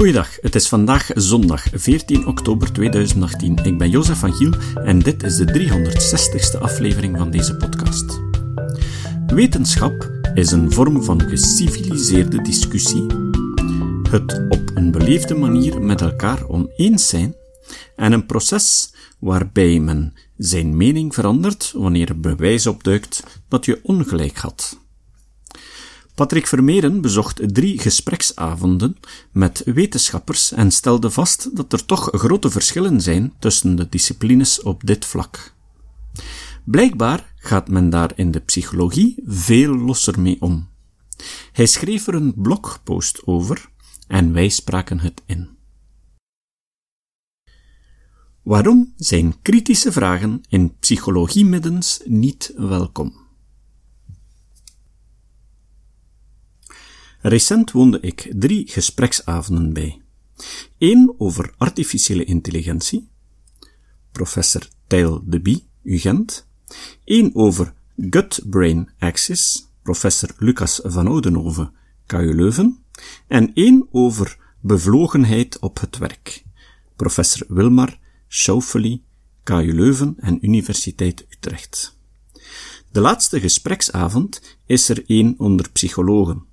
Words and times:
Goeiedag, 0.00 0.36
het 0.40 0.54
is 0.54 0.68
vandaag 0.68 1.10
zondag 1.14 1.66
14 1.72 2.26
oktober 2.26 2.72
2018. 2.72 3.56
Ik 3.56 3.78
ben 3.78 3.90
Jozef 3.90 4.18
van 4.18 4.32
Giel 4.32 4.52
en 4.74 4.98
dit 4.98 5.22
is 5.22 5.36
de 5.36 5.44
360ste 5.44 6.60
aflevering 6.60 7.18
van 7.18 7.30
deze 7.30 7.56
podcast. 7.56 8.20
Wetenschap 9.26 10.10
is 10.34 10.50
een 10.50 10.72
vorm 10.72 11.02
van 11.02 11.22
geciviliseerde 11.22 12.42
discussie, 12.42 13.06
het 14.10 14.46
op 14.48 14.70
een 14.74 14.90
beleefde 14.90 15.34
manier 15.34 15.82
met 15.82 16.00
elkaar 16.00 16.48
oneens 16.48 17.08
zijn 17.08 17.34
en 17.96 18.12
een 18.12 18.26
proces 18.26 18.94
waarbij 19.18 19.80
men 19.80 20.14
zijn 20.36 20.76
mening 20.76 21.14
verandert 21.14 21.72
wanneer 21.76 22.08
er 22.08 22.20
bewijs 22.20 22.66
opduikt 22.66 23.22
dat 23.48 23.64
je 23.64 23.80
ongelijk 23.82 24.36
had. 24.36 24.78
Patrick 26.20 26.46
Vermeeren 26.46 27.00
bezocht 27.00 27.54
drie 27.54 27.78
gespreksavonden 27.78 28.96
met 29.32 29.62
wetenschappers 29.64 30.52
en 30.52 30.70
stelde 30.70 31.10
vast 31.10 31.56
dat 31.56 31.72
er 31.72 31.84
toch 31.84 32.08
grote 32.12 32.50
verschillen 32.50 33.00
zijn 33.00 33.32
tussen 33.38 33.76
de 33.76 33.88
disciplines 33.88 34.62
op 34.62 34.86
dit 34.86 35.04
vlak. 35.04 35.54
Blijkbaar 36.64 37.32
gaat 37.36 37.68
men 37.68 37.90
daar 37.90 38.12
in 38.14 38.30
de 38.30 38.40
psychologie 38.40 39.22
veel 39.26 39.76
losser 39.76 40.20
mee 40.20 40.36
om. 40.40 40.68
Hij 41.52 41.66
schreef 41.66 42.06
er 42.06 42.14
een 42.14 42.34
blogpost 42.34 43.26
over 43.26 43.70
en 44.06 44.32
wij 44.32 44.48
spraken 44.48 45.00
het 45.00 45.22
in. 45.26 45.48
Waarom 48.42 48.92
zijn 48.96 49.42
kritische 49.42 49.92
vragen 49.92 50.40
in 50.48 50.76
psychologiemiddens 50.78 52.00
niet 52.04 52.52
welkom? 52.56 53.28
Recent 57.22 57.70
woonde 57.70 58.00
ik 58.00 58.32
drie 58.34 58.68
gespreksavonden 58.68 59.72
bij. 59.72 60.00
Eén 60.78 61.14
over 61.18 61.54
artificiële 61.56 62.24
intelligentie, 62.24 63.08
professor 64.12 64.68
Tijl 64.86 65.22
de 65.26 65.40
Bie, 65.40 65.66
UGent. 65.82 66.46
Eén 67.04 67.34
over 67.34 67.74
gut-brain 68.10 68.90
axis, 68.98 69.68
professor 69.82 70.30
Lucas 70.38 70.80
van 70.82 71.06
Oudenhoven, 71.06 71.72
KU 72.06 72.34
Leuven. 72.34 72.84
En 73.28 73.54
één 73.54 73.88
over 73.90 74.38
bevlogenheid 74.60 75.58
op 75.58 75.80
het 75.80 75.98
werk, 75.98 76.44
professor 76.96 77.46
Wilmar 77.48 77.98
Schauffele, 78.28 79.00
KU 79.42 79.74
Leuven 79.74 80.14
en 80.18 80.44
Universiteit 80.44 81.26
Utrecht. 81.30 81.98
De 82.92 83.00
laatste 83.00 83.40
gespreksavond 83.40 84.56
is 84.66 84.88
er 84.88 85.04
één 85.06 85.34
onder 85.38 85.70
psychologen. 85.70 86.48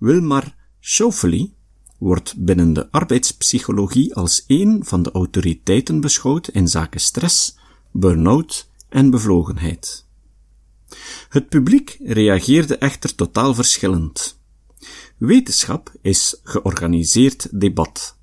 Wilmar 0.00 0.54
Schauffele 0.80 1.50
wordt 1.98 2.34
binnen 2.36 2.72
de 2.72 2.90
arbeidspsychologie 2.90 4.14
als 4.14 4.44
een 4.46 4.84
van 4.84 5.02
de 5.02 5.10
autoriteiten 5.10 6.00
beschouwd 6.00 6.48
in 6.48 6.68
zaken 6.68 7.00
stress, 7.00 7.56
burn-out 7.90 8.70
en 8.88 9.10
bevlogenheid. 9.10 10.06
Het 11.28 11.48
publiek 11.48 11.96
reageerde 12.02 12.76
echter 12.76 13.14
totaal 13.14 13.54
verschillend. 13.54 14.40
Wetenschap 15.16 15.92
is 16.02 16.40
georganiseerd 16.44 17.60
debat, 17.60 18.16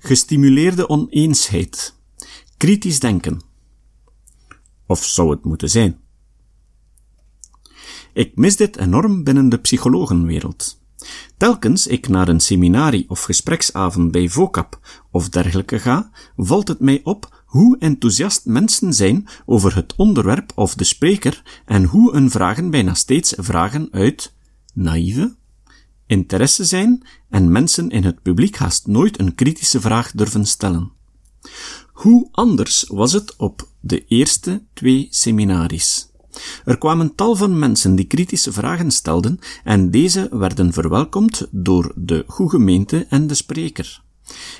gestimuleerde 0.00 0.88
oneensheid, 0.88 1.94
kritisch 2.56 3.00
denken. 3.00 3.40
Of 4.86 5.04
zou 5.04 5.30
het 5.30 5.44
moeten 5.44 5.70
zijn? 5.70 6.00
Ik 8.12 8.36
mis 8.36 8.56
dit 8.56 8.76
enorm 8.76 9.24
binnen 9.24 9.48
de 9.48 9.58
psychologenwereld. 9.58 10.80
Telkens 11.36 11.86
ik 11.86 12.08
naar 12.08 12.28
een 12.28 12.40
seminarie 12.40 13.04
of 13.08 13.22
gespreksavond 13.22 14.10
bij 14.10 14.28
VOCAP 14.28 14.80
of 15.10 15.28
dergelijke 15.28 15.78
ga, 15.78 16.10
valt 16.36 16.68
het 16.68 16.80
mij 16.80 17.00
op 17.04 17.42
hoe 17.46 17.78
enthousiast 17.78 18.46
mensen 18.46 18.92
zijn 18.92 19.28
over 19.46 19.74
het 19.74 19.94
onderwerp 19.96 20.52
of 20.54 20.74
de 20.74 20.84
spreker 20.84 21.62
en 21.66 21.84
hoe 21.84 22.12
hun 22.12 22.30
vragen 22.30 22.70
bijna 22.70 22.94
steeds 22.94 23.34
vragen 23.36 23.88
uit 23.90 24.34
naïeve 24.74 25.36
interesse 26.06 26.64
zijn 26.64 27.06
en 27.30 27.52
mensen 27.52 27.90
in 27.90 28.04
het 28.04 28.22
publiek 28.22 28.56
haast 28.56 28.86
nooit 28.86 29.20
een 29.20 29.34
kritische 29.34 29.80
vraag 29.80 30.12
durven 30.12 30.46
stellen. 30.46 30.92
Hoe 31.92 32.28
anders 32.32 32.84
was 32.88 33.12
het 33.12 33.36
op 33.36 33.68
de 33.80 34.04
eerste 34.06 34.62
twee 34.72 35.06
seminaries? 35.10 36.11
Er 36.64 36.78
kwamen 36.78 37.14
tal 37.14 37.36
van 37.36 37.58
mensen 37.58 37.94
die 37.94 38.06
kritische 38.06 38.52
vragen 38.52 38.90
stelden 38.90 39.38
en 39.64 39.90
deze 39.90 40.28
werden 40.30 40.72
verwelkomd 40.72 41.46
door 41.50 41.92
de 41.96 42.24
goede 42.26 42.50
gemeente 42.50 43.06
en 43.08 43.26
de 43.26 43.34
spreker. 43.34 44.02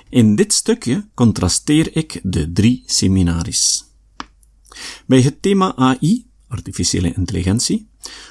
In 0.09 0.37
dit 0.37 0.53
stukje 0.53 1.07
contrasteer 1.15 1.97
ik 1.97 2.21
de 2.23 2.53
drie 2.53 2.83
seminaries. 2.87 3.85
Bij 5.07 5.21
het 5.21 5.43
thema 5.43 5.77
AI, 5.77 6.27
artificiële 6.49 7.15
intelligentie, 7.15 7.89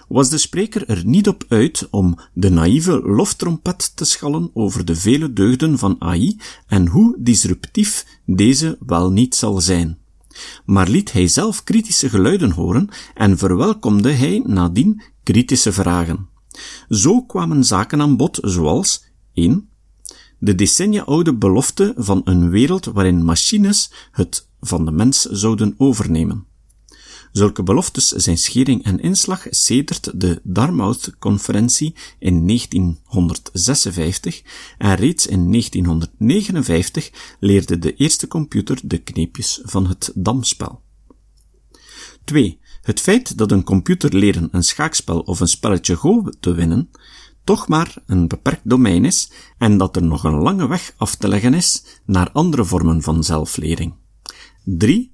was 0.08 0.30
de 0.30 0.38
spreker 0.38 0.90
er 0.90 1.06
niet 1.06 1.28
op 1.28 1.46
uit 1.48 1.88
om 1.90 2.20
de 2.34 2.50
naïeve 2.50 3.02
loftrompet 3.04 3.96
te 3.96 4.06
schallen 4.06 4.52
over 4.54 4.86
de 4.86 4.96
vele 4.96 5.34
deugden 5.34 5.78
van 5.78 5.96
AI 6.00 6.38
en 6.68 6.88
hoe 6.88 7.16
disruptief 7.20 8.06
deze 8.26 8.78
wel 8.80 9.12
niet 9.12 9.36
zal 9.36 9.62
zijn 9.62 10.01
maar 10.66 10.90
liet 10.90 11.12
hij 11.12 11.28
zelf 11.28 11.64
kritische 11.64 12.10
geluiden 12.10 12.52
horen 12.52 12.90
en 13.14 13.38
verwelkomde 13.38 14.12
hij 14.12 14.44
nadien 14.46 15.02
kritische 15.24 15.72
vragen. 15.72 16.30
Zo 16.90 17.22
kwamen 17.22 17.64
zaken 17.64 18.02
aan 18.02 18.18
bod 18.18 18.40
zoals 18.42 19.06
1. 19.34 19.70
De 20.40 20.56
decennia 20.56 21.04
oude 21.04 21.34
belofte 21.34 21.94
van 21.98 22.22
een 22.24 22.50
wereld 22.50 22.86
waarin 22.86 23.26
machines 23.26 23.92
het 24.12 24.50
van 24.60 24.86
de 24.86 24.92
mens 24.92 25.22
zouden 25.22 25.74
overnemen. 25.78 26.46
Zulke 27.32 27.64
beloftes 27.64 28.08
zijn 28.08 28.38
schering 28.38 28.84
en 28.84 29.00
inslag 29.00 29.46
sedert 29.50 30.22
de 30.22 30.42
Dartmouth-conferentie 30.44 31.96
in 32.20 32.48
1956 32.48 34.42
en 34.78 34.96
reeds 34.96 35.28
in 35.28 35.52
1959 35.52 37.12
leerde 37.40 37.80
de 37.80 37.96
eerste 37.96 38.28
computer 38.28 38.80
de 38.84 38.98
kneepjes 38.98 39.62
van 39.64 39.88
het 39.88 40.12
damspel. 40.16 40.82
2. 42.24 42.60
Het 42.82 43.00
feit 43.00 43.38
dat 43.38 43.52
een 43.52 43.64
computer 43.64 44.16
leren 44.16 44.50
een 44.52 44.64
schaakspel 44.64 45.20
of 45.20 45.40
een 45.40 45.48
spelletje 45.48 45.96
Go 45.96 46.30
te 46.40 46.54
winnen, 46.54 46.90
toch 47.44 47.68
maar 47.68 47.96
een 48.06 48.28
beperkt 48.28 48.70
domein 48.70 49.06
is 49.06 49.32
en 49.58 49.78
dat 49.78 49.96
er 49.96 50.04
nog 50.04 50.24
een 50.24 50.42
lange 50.42 50.68
weg 50.68 50.94
af 50.98 51.16
te 51.16 51.28
leggen 51.28 51.54
is 51.54 51.84
naar 52.06 52.32
andere 52.32 52.66
vormen 52.66 53.02
van 53.02 53.24
zelflering. 53.24 53.94
3 54.64 55.11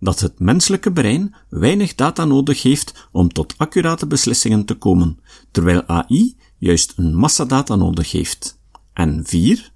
dat 0.00 0.20
het 0.20 0.40
menselijke 0.40 0.92
brein 0.92 1.34
weinig 1.48 1.94
data 1.94 2.24
nodig 2.24 2.62
heeft 2.62 3.08
om 3.12 3.28
tot 3.28 3.54
accurate 3.56 4.06
beslissingen 4.06 4.64
te 4.64 4.74
komen, 4.74 5.18
terwijl 5.50 5.86
AI 5.86 6.36
juist 6.58 6.92
een 6.96 7.14
massa 7.14 7.44
data 7.44 7.74
nodig 7.74 8.12
heeft. 8.12 8.60
En 8.92 9.24
vier, 9.26 9.72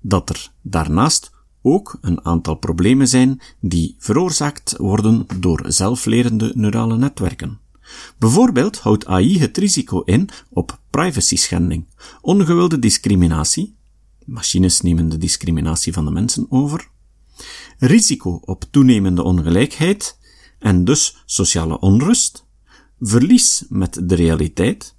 dat 0.00 0.28
er 0.28 0.52
daarnaast 0.62 1.30
ook 1.62 1.98
een 2.00 2.24
aantal 2.24 2.54
problemen 2.54 3.08
zijn 3.08 3.40
die 3.60 3.94
veroorzaakt 3.98 4.76
worden 4.76 5.26
door 5.38 5.64
zelflerende 5.66 6.52
neurale 6.54 6.96
netwerken. 6.96 7.60
Bijvoorbeeld 8.18 8.78
houdt 8.78 9.06
AI 9.06 9.38
het 9.38 9.56
risico 9.56 10.00
in 10.00 10.28
op 10.50 10.80
privacy 10.90 11.36
schending, 11.36 11.86
ongewilde 12.20 12.78
discriminatie, 12.78 13.76
machines 14.24 14.80
nemen 14.80 15.08
de 15.08 15.18
discriminatie 15.18 15.92
van 15.92 16.04
de 16.04 16.10
mensen 16.10 16.46
over, 16.48 16.88
risico 17.78 18.40
op 18.44 18.64
toenemende 18.70 19.22
ongelijkheid 19.22 20.18
en 20.58 20.84
dus 20.84 21.22
sociale 21.26 21.78
onrust, 21.78 22.46
verlies 23.00 23.64
met 23.68 24.00
de 24.08 24.14
realiteit, 24.14 24.94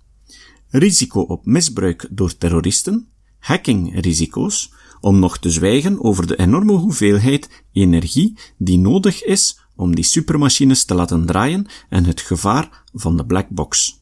risico 0.70 1.22
op 1.22 1.46
misbruik 1.46 2.08
door 2.12 2.38
terroristen, 2.38 3.08
hackingrisico's, 3.40 4.74
om 5.02 5.20
nog 5.20 5.38
te 5.38 5.52
zwijgen 5.52 6.04
over 6.04 6.28
de 6.28 6.38
enorme 6.38 6.74
hoeveelheid 6.74 7.64
energie 7.72 8.38
die 8.58 8.78
nodig 8.78 9.24
is 9.24 9.60
om 9.76 9.96
die 9.96 10.04
supermachines 10.04 10.84
te 10.84 10.94
laten 10.94 11.26
draaien 11.26 11.66
en 11.90 12.06
het 12.06 12.22
gevaar 12.22 12.84
van 12.94 13.18
de 13.18 13.26
black 13.26 13.50
box. 13.50 14.00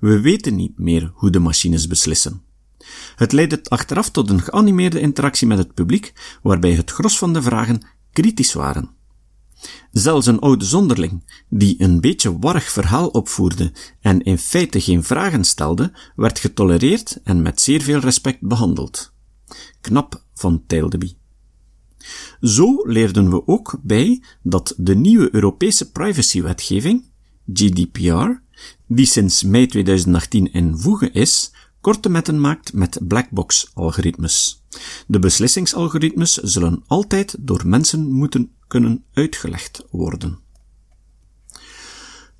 We 0.00 0.20
weten 0.20 0.54
niet 0.54 0.78
meer 0.78 1.12
hoe 1.14 1.30
de 1.30 1.38
machines 1.38 1.86
beslissen. 1.86 2.42
Het 3.16 3.32
leidde 3.32 3.60
achteraf 3.62 4.10
tot 4.10 4.30
een 4.30 4.40
geanimeerde 4.40 5.00
interactie 5.00 5.46
met 5.46 5.58
het 5.58 5.74
publiek, 5.74 6.12
waarbij 6.42 6.72
het 6.72 6.90
gros 6.90 7.18
van 7.18 7.32
de 7.32 7.42
vragen 7.42 7.82
kritisch 8.12 8.52
waren. 8.52 8.98
Zelfs 9.92 10.26
een 10.26 10.38
oude 10.38 10.64
zonderling, 10.64 11.44
die 11.48 11.74
een 11.78 12.00
beetje 12.00 12.38
warrig 12.38 12.70
verhaal 12.70 13.08
opvoerde 13.08 13.72
en 14.00 14.22
in 14.22 14.38
feite 14.38 14.80
geen 14.80 15.04
vragen 15.04 15.44
stelde, 15.44 15.92
werd 16.16 16.38
getolereerd 16.38 17.20
en 17.24 17.42
met 17.42 17.60
zeer 17.60 17.82
veel 17.82 17.98
respect 17.98 18.40
behandeld. 18.40 19.12
Knap 19.80 20.24
van 20.34 20.62
Teildeby. 20.66 21.14
Zo 22.40 22.82
leerden 22.82 23.30
we 23.30 23.46
ook 23.46 23.78
bij 23.82 24.22
dat 24.42 24.74
de 24.76 24.96
nieuwe 24.96 25.34
Europese 25.34 25.90
privacywetgeving, 25.90 27.04
GDPR, 27.52 28.28
die 28.86 29.06
sinds 29.06 29.42
mei 29.42 29.66
2018 29.66 30.52
in 30.52 30.78
voege 30.78 31.10
is, 31.10 31.52
korte 31.80 32.08
metten 32.08 32.40
maakt 32.40 32.72
met 32.72 32.98
blackbox-algoritmes. 33.08 34.64
De 35.06 35.18
beslissingsalgoritmes 35.18 36.34
zullen 36.34 36.82
altijd 36.86 37.36
door 37.38 37.66
mensen 37.66 38.12
moeten 38.12 38.52
kunnen 38.66 39.04
uitgelegd 39.12 39.84
worden. 39.90 40.38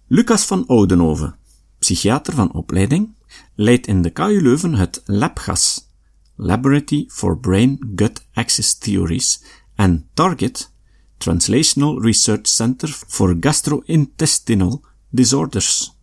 Lucas 0.07 0.45
van 0.45 0.67
Oudenhoven, 0.67 1.37
psychiater 1.79 2.35
van 2.35 2.53
opleiding, 2.53 3.17
leidt 3.55 3.87
in 3.87 4.03
de 4.03 4.11
KU 4.11 4.43
Leuven 4.43 4.75
het 4.75 5.03
LabGAS, 5.05 5.89
Laboratory 6.37 7.05
for 7.09 7.39
Brain 7.39 7.93
Gut 7.97 8.27
Axis 8.33 8.75
Theories, 8.75 9.43
en 9.75 10.09
Target, 10.15 10.73
Translational 11.19 12.03
Research 12.03 12.47
Center 12.47 12.89
for 12.89 13.37
Gastrointestinal 13.41 14.85
Disorders. 15.11 16.00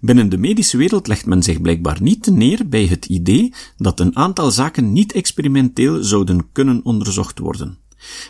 Binnen 0.00 0.28
de 0.28 0.38
medische 0.38 0.76
wereld 0.76 1.06
legt 1.06 1.26
men 1.26 1.42
zich 1.42 1.60
blijkbaar 1.60 2.02
niet 2.02 2.26
neer 2.26 2.68
bij 2.68 2.86
het 2.86 3.06
idee 3.06 3.52
dat 3.76 4.00
een 4.00 4.16
aantal 4.16 4.50
zaken 4.50 4.92
niet 4.92 5.12
experimenteel 5.12 6.04
zouden 6.04 6.52
kunnen 6.52 6.80
onderzocht 6.84 7.38
worden. 7.38 7.78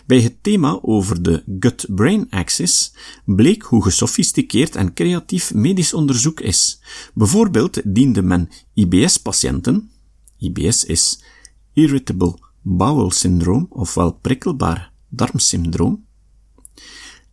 Bij 0.06 0.20
het 0.20 0.43
thema 0.43 0.79
over 0.82 1.23
de 1.23 1.43
gut-brain 1.61 2.26
axis 2.31 2.93
bleek 3.25 3.62
hoe 3.62 3.82
gesofisticeerd 3.82 4.76
en 4.76 4.94
creatief 4.94 5.55
medisch 5.55 5.94
onderzoek 5.94 6.40
is. 6.40 6.81
Bijvoorbeeld 7.14 7.81
diende 7.85 8.23
men 8.23 8.49
IBS-patiënten, 8.75 9.90
IBS 10.38 10.85
is 10.85 11.23
Irritable 11.73 12.38
Bowel 12.62 13.11
Syndrome, 13.11 13.67
ofwel 13.69 14.12
prikkelbaar 14.12 14.93
darmsyndroom, 15.08 16.06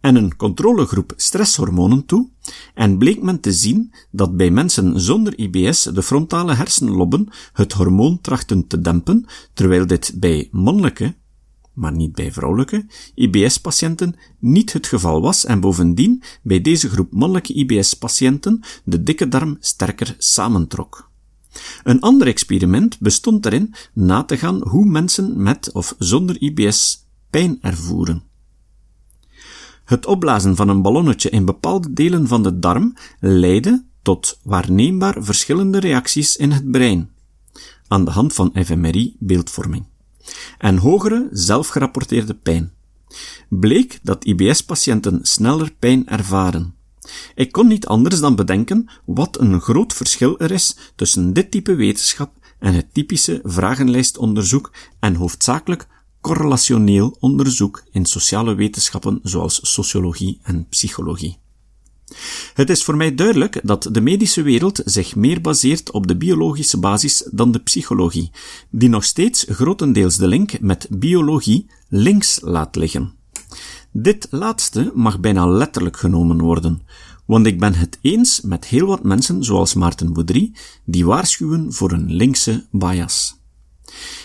en 0.06 0.16
een 0.16 0.36
controlegroep 0.36 1.14
stresshormonen 1.16 2.06
toe 2.06 2.30
en 2.74 2.98
bleek 2.98 3.22
men 3.22 3.40
te 3.40 3.54
zien 3.54 3.94
dat 4.12 4.38
bij 4.38 4.52
mensen 4.52 5.00
zonder 5.02 5.38
IBS 5.38 5.84
de 5.84 6.04
frontale 6.04 6.54
hersenlobben 6.54 7.28
het 7.54 7.74
hormoon 7.74 8.22
trachten 8.22 8.68
te 8.68 8.82
dempen, 8.82 9.26
terwijl 9.54 9.88
dit 9.88 10.14
bij 10.16 10.48
mannelijke, 10.52 11.16
maar 11.74 11.92
niet 11.92 12.14
bij 12.14 12.32
vrouwelijke, 12.32 12.86
IBS-patiënten 13.16 14.16
niet 14.40 14.74
het 14.74 14.88
geval 14.88 15.22
was 15.22 15.46
en 15.46 15.60
bovendien 15.60 16.24
bij 16.42 16.62
deze 16.62 16.90
groep 16.90 17.12
mannelijke 17.12 17.54
IBS-patiënten 17.54 18.64
de 18.84 19.04
dikke 19.04 19.28
darm 19.28 19.58
sterker 19.60 20.16
samentrok. 20.18 21.10
Een 21.84 22.00
ander 22.00 22.28
experiment 22.28 23.00
bestond 23.00 23.46
erin 23.46 23.74
na 23.94 24.24
te 24.24 24.38
gaan 24.38 24.68
hoe 24.68 24.86
mensen 24.86 25.42
met 25.42 25.72
of 25.72 25.96
zonder 25.98 26.42
IBS 26.42 27.06
pijn 27.30 27.58
ervoeren. 27.62 28.34
Het 29.86 30.06
opblazen 30.06 30.56
van 30.56 30.70
een 30.70 30.82
ballonnetje 30.82 31.30
in 31.30 31.46
bepaalde 31.46 31.94
delen 31.94 32.28
van 32.28 32.44
de 32.44 32.60
darm 32.60 32.94
leidde 33.20 33.86
tot 34.02 34.40
waarneembaar 34.44 35.24
verschillende 35.24 35.80
reacties 35.80 36.36
in 36.36 36.52
het 36.52 36.72
brein, 36.72 37.10
aan 37.88 38.06
de 38.06 38.12
hand 38.12 38.34
van 38.34 38.52
fMRI-beeldvorming, 38.54 39.86
en 40.58 40.78
hogere 40.78 41.28
zelfgerapporteerde 41.32 42.34
pijn. 42.34 42.74
Bleek 43.50 44.00
dat 44.04 44.26
IBS-patiënten 44.26 45.20
sneller 45.22 45.72
pijn 45.80 46.08
ervaren. 46.08 46.76
Ik 47.36 47.52
kon 47.52 47.68
niet 47.68 47.88
anders 47.88 48.20
dan 48.20 48.36
bedenken 48.36 48.90
wat 49.06 49.40
een 49.40 49.62
groot 49.62 49.94
verschil 49.94 50.40
er 50.40 50.52
is 50.52 50.78
tussen 50.96 51.34
dit 51.34 51.52
type 51.52 51.76
wetenschap 51.76 52.32
en 52.60 52.74
het 52.74 52.94
typische 52.94 53.40
vragenlijstonderzoek 53.44 54.72
en 55.00 55.16
hoofdzakelijk 55.16 55.88
correlationeel 56.26 57.18
onderzoek 57.20 57.84
in 57.92 58.06
sociale 58.06 58.56
wetenschappen 58.56 59.20
zoals 59.24 59.60
sociologie 59.62 60.40
en 60.44 60.68
psychologie. 60.70 61.38
Het 62.54 62.70
is 62.70 62.84
voor 62.84 62.96
mij 62.96 63.16
duidelijk 63.16 63.60
dat 63.64 63.90
de 63.92 64.02
medische 64.02 64.42
wereld 64.42 64.82
zich 64.86 65.16
meer 65.16 65.42
baseert 65.42 65.92
op 65.92 66.08
de 66.08 66.18
biologische 66.18 66.78
basis 66.78 67.30
dan 67.32 67.52
de 67.52 67.60
psychologie, 67.60 68.32
die 68.70 68.90
nog 68.90 69.04
steeds 69.04 69.46
grotendeels 69.50 70.18
de 70.18 70.28
link 70.28 70.60
met 70.60 70.88
biologie 70.90 71.70
links 71.90 72.40
laat 72.42 72.76
liggen. 72.76 73.14
Dit 73.92 74.28
laatste 74.30 74.92
mag 74.96 75.20
bijna 75.20 75.48
letterlijk 75.48 75.98
genomen 75.98 76.42
worden, 76.42 76.82
want 77.26 77.46
ik 77.46 77.60
ben 77.60 77.74
het 77.74 77.98
eens 78.02 78.42
met 78.42 78.66
heel 78.66 78.88
wat 78.88 79.04
mensen 79.04 79.44
zoals 79.44 79.74
Maarten 79.74 80.14
Boudry, 80.14 80.54
die 80.86 81.06
waarschuwen 81.06 81.74
voor 81.74 81.92
een 81.92 82.14
linkse 82.14 82.66
bias. 82.72 83.45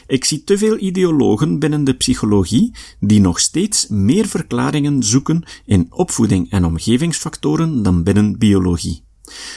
Ik 0.06 0.24
zie 0.24 0.44
te 0.44 0.58
veel 0.58 0.78
ideologen 0.78 1.58
binnen 1.58 1.84
de 1.84 1.94
psychologie 1.94 2.74
die 3.00 3.20
nog 3.20 3.40
steeds 3.40 3.88
meer 3.88 4.26
verklaringen 4.26 5.02
zoeken 5.02 5.42
in 5.64 5.86
opvoeding 5.90 6.50
en 6.50 6.64
omgevingsfactoren 6.64 7.82
dan 7.82 8.02
binnen 8.02 8.38
biologie. 8.38 9.02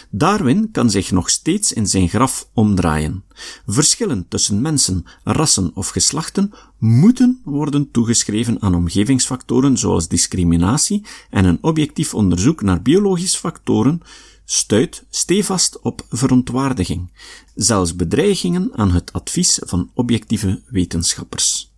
Darwin 0.10 0.72
kan 0.72 0.90
zich 0.90 1.12
nog 1.12 1.30
steeds 1.30 1.74
in 1.74 1.88
zijn 1.88 2.10
graf 2.10 2.50
omdraaien. 2.54 3.24
Verschillen 3.68 4.26
tussen 4.28 4.62
mensen, 4.62 5.06
rassen 5.24 5.72
of 5.74 5.88
geslachten 5.88 6.52
moeten 6.78 7.42
worden 7.44 7.92
toegeschreven 7.92 8.62
aan 8.62 8.76
omgevingsfactoren 8.76 9.78
zoals 9.78 10.08
discriminatie 10.08 11.06
en 11.30 11.46
een 11.46 11.58
objectief 11.62 12.14
onderzoek 12.14 12.62
naar 12.62 12.82
biologische 12.82 13.40
factoren 13.40 14.02
stuit 14.46 15.04
stevast 15.10 15.80
op 15.80 16.06
verontwaardiging, 16.10 17.12
zelfs 17.56 17.96
bedreigingen 17.96 18.70
aan 18.74 18.92
het 18.92 19.14
advies 19.14 19.60
van 19.64 19.92
objectieve 19.94 20.62
wetenschappers. 20.66 21.72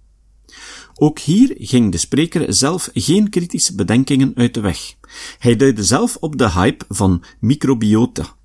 Ook 0.98 1.20
hier 1.20 1.56
ging 1.58 1.92
de 1.92 1.98
spreker 1.98 2.54
zelf 2.54 2.90
geen 2.94 3.30
kritische 3.30 3.76
bedenkingen 3.76 4.32
uit 4.36 4.54
de 4.54 4.60
weg. 4.60 4.96
Hij 5.40 5.56
duidde 5.56 5.84
zelf 5.84 6.16
op 6.20 6.38
de 6.38 6.52
hype 6.52 6.86
van 6.90 7.24
microbiota, 7.40 8.36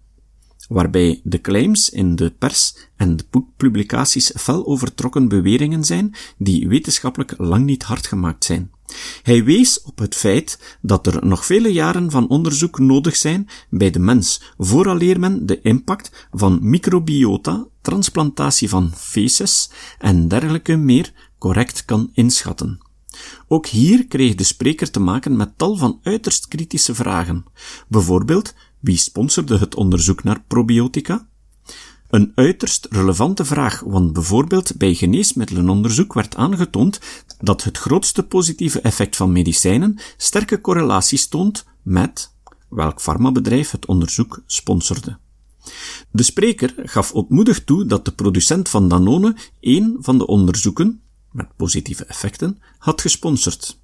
waarbij 0.68 1.20
de 1.24 1.40
claims 1.40 1.90
in 1.90 2.16
de 2.16 2.30
pers 2.30 2.76
en 2.96 3.16
de 3.16 3.24
boekpublicaties 3.30 4.32
fel 4.36 4.66
overtrokken 4.66 5.28
beweringen 5.28 5.84
zijn 5.84 6.14
die 6.38 6.68
wetenschappelijk 6.68 7.34
lang 7.36 7.64
niet 7.64 7.82
hard 7.82 8.06
gemaakt 8.06 8.44
zijn. 8.44 8.70
Hij 9.22 9.44
wees 9.44 9.82
op 9.82 9.98
het 9.98 10.14
feit 10.14 10.78
dat 10.82 11.06
er 11.06 11.26
nog 11.26 11.46
vele 11.46 11.72
jaren 11.72 12.10
van 12.10 12.28
onderzoek 12.28 12.78
nodig 12.78 13.16
zijn 13.16 13.48
bij 13.70 13.90
de 13.90 13.98
mens, 13.98 14.42
vooraleer 14.58 15.20
men 15.20 15.46
de 15.46 15.60
impact 15.60 16.28
van 16.32 16.58
microbiota, 16.62 17.66
transplantatie 17.82 18.68
van 18.68 18.92
feces 18.96 19.70
en 19.98 20.28
dergelijke 20.28 20.76
meer 20.76 21.12
correct 21.38 21.84
kan 21.84 22.10
inschatten. 22.12 22.80
Ook 23.48 23.66
hier 23.66 24.06
kreeg 24.06 24.34
de 24.34 24.44
spreker 24.44 24.90
te 24.90 25.00
maken 25.00 25.36
met 25.36 25.58
tal 25.58 25.76
van 25.76 26.00
uiterst 26.02 26.48
kritische 26.48 26.94
vragen. 26.94 27.44
Bijvoorbeeld, 27.88 28.54
wie 28.80 28.96
sponsorde 28.96 29.58
het 29.58 29.74
onderzoek 29.74 30.22
naar 30.22 30.42
probiotica? 30.46 31.28
Een 32.10 32.32
uiterst 32.34 32.86
relevante 32.90 33.44
vraag, 33.44 33.80
want 33.80 34.12
bijvoorbeeld 34.12 34.76
bij 34.76 34.94
geneesmiddelenonderzoek 34.94 36.12
werd 36.12 36.36
aangetoond 36.36 37.00
dat 37.40 37.64
het 37.64 37.78
grootste 37.78 38.22
positieve 38.22 38.80
effect 38.80 39.16
van 39.16 39.32
medicijnen 39.32 39.98
sterke 40.16 40.60
correlaties 40.60 41.28
toont 41.28 41.64
met 41.82 42.34
welk 42.68 43.00
farmabedrijf 43.00 43.70
het 43.70 43.86
onderzoek 43.86 44.42
sponsorde. 44.46 45.18
De 46.10 46.22
spreker 46.22 46.74
gaf 46.76 47.12
ontmoedig 47.12 47.64
toe 47.64 47.86
dat 47.86 48.04
de 48.04 48.12
producent 48.12 48.68
van 48.68 48.88
Danone 48.88 49.36
één 49.60 49.96
van 50.00 50.18
de 50.18 50.26
onderzoeken, 50.26 51.00
met 51.32 51.56
positieve 51.56 52.04
effecten, 52.04 52.58
had 52.78 53.00
gesponsord. 53.00 53.79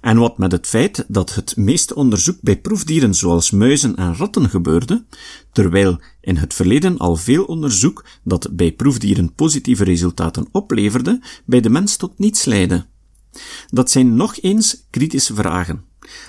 En 0.00 0.18
wat 0.18 0.38
met 0.38 0.52
het 0.52 0.66
feit 0.66 1.04
dat 1.08 1.34
het 1.34 1.56
meeste 1.56 1.94
onderzoek 1.94 2.38
bij 2.40 2.60
proefdieren 2.60 3.14
zoals 3.14 3.50
muizen 3.50 3.96
en 3.96 4.16
ratten 4.16 4.50
gebeurde, 4.50 5.04
terwijl 5.52 6.00
in 6.20 6.36
het 6.36 6.54
verleden 6.54 6.98
al 6.98 7.16
veel 7.16 7.44
onderzoek 7.44 8.04
dat 8.24 8.48
bij 8.52 8.72
proefdieren 8.72 9.34
positieve 9.34 9.84
resultaten 9.84 10.48
opleverde, 10.52 11.22
bij 11.44 11.60
de 11.60 11.70
mens 11.70 11.96
tot 11.96 12.18
niets 12.18 12.44
leidde. 12.44 12.86
Dat 13.68 13.90
zijn 13.90 14.14
nog 14.16 14.40
eens 14.40 14.86
kritische 14.90 15.34
vragen. 15.34 15.84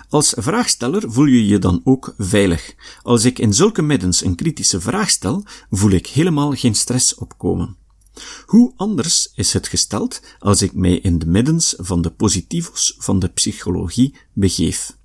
Als 0.10 0.34
vraagsteller 0.38 1.12
voel 1.12 1.26
je 1.26 1.48
je 1.48 1.60
dan 1.60 1.82
ook 1.84 2.14
veilig. 2.18 2.76
Als 3.02 3.26
ik 3.26 3.40
in 3.40 3.54
zulke 3.54 3.82
middens 3.82 4.24
een 4.24 4.36
kritische 4.36 4.82
vraag 4.82 5.10
stel, 5.10 5.44
voel 5.70 5.92
ik 5.92 6.08
helemaal 6.08 6.52
geen 6.52 6.76
stress 6.76 7.16
opkomen. 7.16 7.76
Hoe 8.46 8.74
anders 8.76 9.32
is 9.36 9.54
het 9.54 9.68
gesteld 9.68 10.22
als 10.40 10.62
ik 10.62 10.74
mij 10.74 10.96
in 10.96 11.20
de 11.20 11.26
middens 11.26 11.74
van 11.78 12.02
de 12.02 12.12
positivos 12.12 12.96
van 12.98 13.20
de 13.20 13.28
psychologie 13.28 14.16
begeef. 14.34 14.98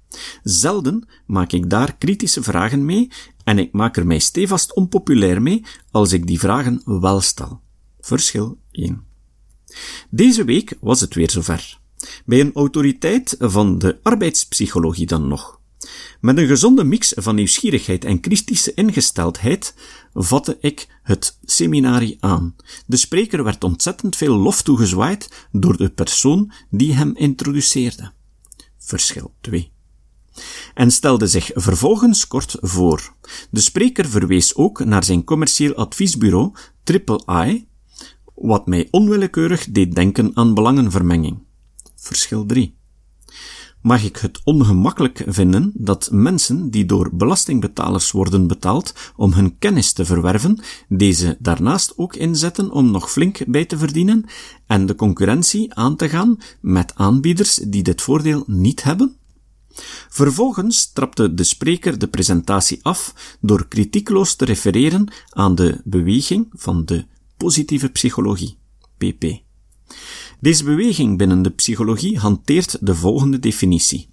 Zelden 0.42 1.08
maak 1.26 1.52
ik 1.52 1.70
daar 1.70 1.96
kritische 1.96 2.42
vragen 2.42 2.84
mee 2.84 3.10
en 3.44 3.58
ik 3.58 3.72
maak 3.72 3.96
er 3.96 4.06
mij 4.06 4.18
stevast 4.18 4.74
onpopulair 4.74 5.42
mee 5.42 5.64
als 5.90 6.12
ik 6.12 6.26
die 6.26 6.38
vragen 6.38 6.82
wel 6.84 7.20
stel. 7.20 7.60
Verschil 8.00 8.58
1. 8.70 9.04
Deze 10.10 10.44
week 10.44 10.76
was 10.80 11.00
het 11.00 11.14
weer 11.14 11.30
zover. 11.30 11.80
Bij 12.24 12.40
een 12.40 12.54
autoriteit 12.54 13.36
van 13.38 13.78
de 13.78 13.98
arbeidspsychologie 14.02 15.06
dan 15.06 15.28
nog. 15.28 15.60
Met 16.20 16.38
een 16.38 16.46
gezonde 16.46 16.84
mix 16.84 17.12
van 17.16 17.34
nieuwsgierigheid 17.34 18.04
en 18.04 18.20
kritische 18.20 18.74
ingesteldheid 18.74 19.74
vatte 20.14 20.56
ik 20.60 21.00
het 21.02 21.38
seminarie 21.44 22.16
aan. 22.20 22.56
De 22.86 22.96
spreker 22.96 23.44
werd 23.44 23.64
ontzettend 23.64 24.16
veel 24.16 24.36
lof 24.36 24.62
toegezwaaid 24.62 25.46
door 25.50 25.76
de 25.76 25.90
persoon 25.90 26.52
die 26.70 26.94
hem 26.94 27.16
introduceerde. 27.16 28.12
Verschil 28.78 29.34
2 29.40 29.72
en 30.74 30.90
stelde 30.90 31.26
zich 31.26 31.50
vervolgens 31.54 32.26
kort 32.26 32.56
voor. 32.60 33.14
De 33.50 33.60
spreker 33.60 34.08
verwees 34.08 34.54
ook 34.54 34.84
naar 34.84 35.04
zijn 35.04 35.24
commercieel 35.24 35.74
adviesbureau 35.74 36.52
triple 36.82 37.46
I, 37.46 37.66
wat 38.34 38.66
mij 38.66 38.88
onwillekeurig 38.90 39.66
deed 39.70 39.94
denken 39.94 40.30
aan 40.34 40.54
belangenvermenging. 40.54 41.42
Verschil 41.96 42.46
3 42.46 42.80
mag 43.82 44.04
ik 44.04 44.16
het 44.16 44.40
ongemakkelijk 44.44 45.24
vinden 45.26 45.72
dat 45.74 46.08
mensen 46.10 46.70
die 46.70 46.86
door 46.86 47.10
belastingbetalers 47.12 48.10
worden 48.10 48.46
betaald 48.46 48.94
om 49.16 49.32
hun 49.32 49.58
kennis 49.58 49.92
te 49.92 50.04
verwerven, 50.04 50.62
deze 50.88 51.36
daarnaast 51.38 51.92
ook 51.96 52.14
inzetten 52.14 52.70
om 52.70 52.90
nog 52.90 53.10
flink 53.10 53.46
bij 53.46 53.64
te 53.64 53.78
verdienen 53.78 54.24
en 54.66 54.86
de 54.86 54.94
concurrentie 54.94 55.74
aan 55.74 55.96
te 55.96 56.08
gaan 56.08 56.36
met 56.60 56.94
aanbieders 56.94 57.54
die 57.54 57.82
dit 57.82 58.02
voordeel 58.02 58.44
niet 58.46 58.82
hebben? 58.82 59.16
Vervolgens 60.08 60.92
trapte 60.92 61.34
de 61.34 61.44
spreker 61.44 61.98
de 61.98 62.08
presentatie 62.08 62.78
af 62.82 63.14
door 63.40 63.68
kritiekloos 63.68 64.34
te 64.34 64.44
refereren 64.44 65.12
aan 65.30 65.54
de 65.54 65.80
beweging 65.84 66.46
van 66.52 66.84
de 66.84 67.04
positieve 67.36 67.88
psychologie, 67.88 68.58
PP. 68.98 69.24
Deze 70.42 70.64
beweging 70.64 71.18
binnen 71.18 71.42
de 71.42 71.50
psychologie 71.50 72.18
hanteert 72.18 72.86
de 72.86 72.94
volgende 72.94 73.38
definitie. 73.38 74.08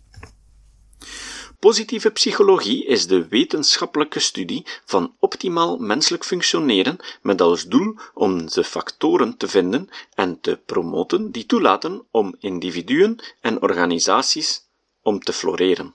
Positieve 1.60 2.10
psychologie 2.10 2.86
is 2.86 3.08
de 3.08 3.28
wetenschappelijke 3.28 4.20
studie 4.20 4.66
van 4.86 5.16
optimaal 5.20 5.78
menselijk 5.78 6.26
functioneren 6.26 6.98
met 7.22 7.42
als 7.42 7.68
doel 7.68 7.96
om 8.14 8.46
de 8.46 8.64
factoren 8.64 9.38
te 9.38 9.48
vinden 9.48 9.90
en 10.16 10.40
te 10.42 10.60
promoten 10.66 11.32
die 11.32 11.46
toelaten 11.46 12.06
om 12.12 12.36
individuen 12.40 13.20
en 13.42 13.62
organisaties 13.62 14.62
om 15.02 15.20
te 15.20 15.34
floreren. 15.34 15.94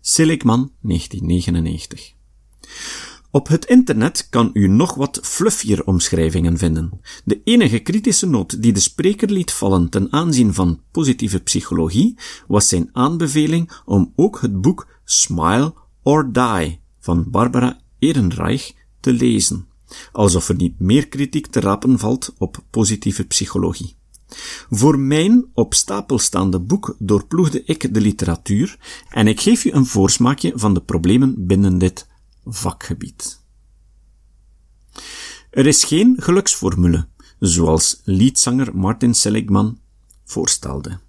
Seligman, 0.00 0.72
1999 0.80 2.12
op 3.30 3.48
het 3.48 3.64
internet 3.64 4.26
kan 4.30 4.50
u 4.52 4.68
nog 4.68 4.94
wat 4.94 5.20
fluffier 5.22 5.86
omschrijvingen 5.86 6.58
vinden. 6.58 7.00
De 7.24 7.40
enige 7.44 7.78
kritische 7.78 8.26
noot 8.26 8.62
die 8.62 8.72
de 8.72 8.80
spreker 8.80 9.30
liet 9.30 9.52
vallen 9.52 9.88
ten 9.88 10.12
aanzien 10.12 10.54
van 10.54 10.80
positieve 10.90 11.40
psychologie 11.40 12.18
was 12.46 12.68
zijn 12.68 12.88
aanbeveling 12.92 13.70
om 13.84 14.12
ook 14.16 14.40
het 14.40 14.60
boek 14.60 14.88
Smile 15.04 15.74
or 16.02 16.32
Die 16.32 16.80
van 17.00 17.30
Barbara 17.30 17.80
Ehrenreich 17.98 18.72
te 19.00 19.12
lezen, 19.12 19.66
alsof 20.12 20.48
er 20.48 20.56
niet 20.56 20.80
meer 20.80 21.08
kritiek 21.08 21.46
te 21.46 21.60
rapen 21.60 21.98
valt 21.98 22.34
op 22.38 22.64
positieve 22.70 23.24
psychologie. 23.24 23.98
Voor 24.70 24.98
mijn 24.98 25.46
op 25.54 25.74
stapel 25.74 26.18
staande 26.18 26.60
boek 26.60 26.96
doorploegde 26.98 27.62
ik 27.64 27.94
de 27.94 28.00
literatuur 28.00 28.78
en 29.08 29.26
ik 29.26 29.40
geef 29.40 29.64
u 29.64 29.70
een 29.72 29.86
voorsmaakje 29.86 30.52
van 30.54 30.74
de 30.74 30.80
problemen 30.80 31.46
binnen 31.46 31.78
dit 31.78 32.08
vakgebied. 32.44 33.40
Er 35.50 35.66
is 35.66 35.84
geen 35.84 36.16
geluksformule, 36.18 37.08
zoals 37.38 38.00
liedzanger 38.04 38.76
Martin 38.76 39.14
Seligman 39.14 39.78
voorstelde. 40.24 41.00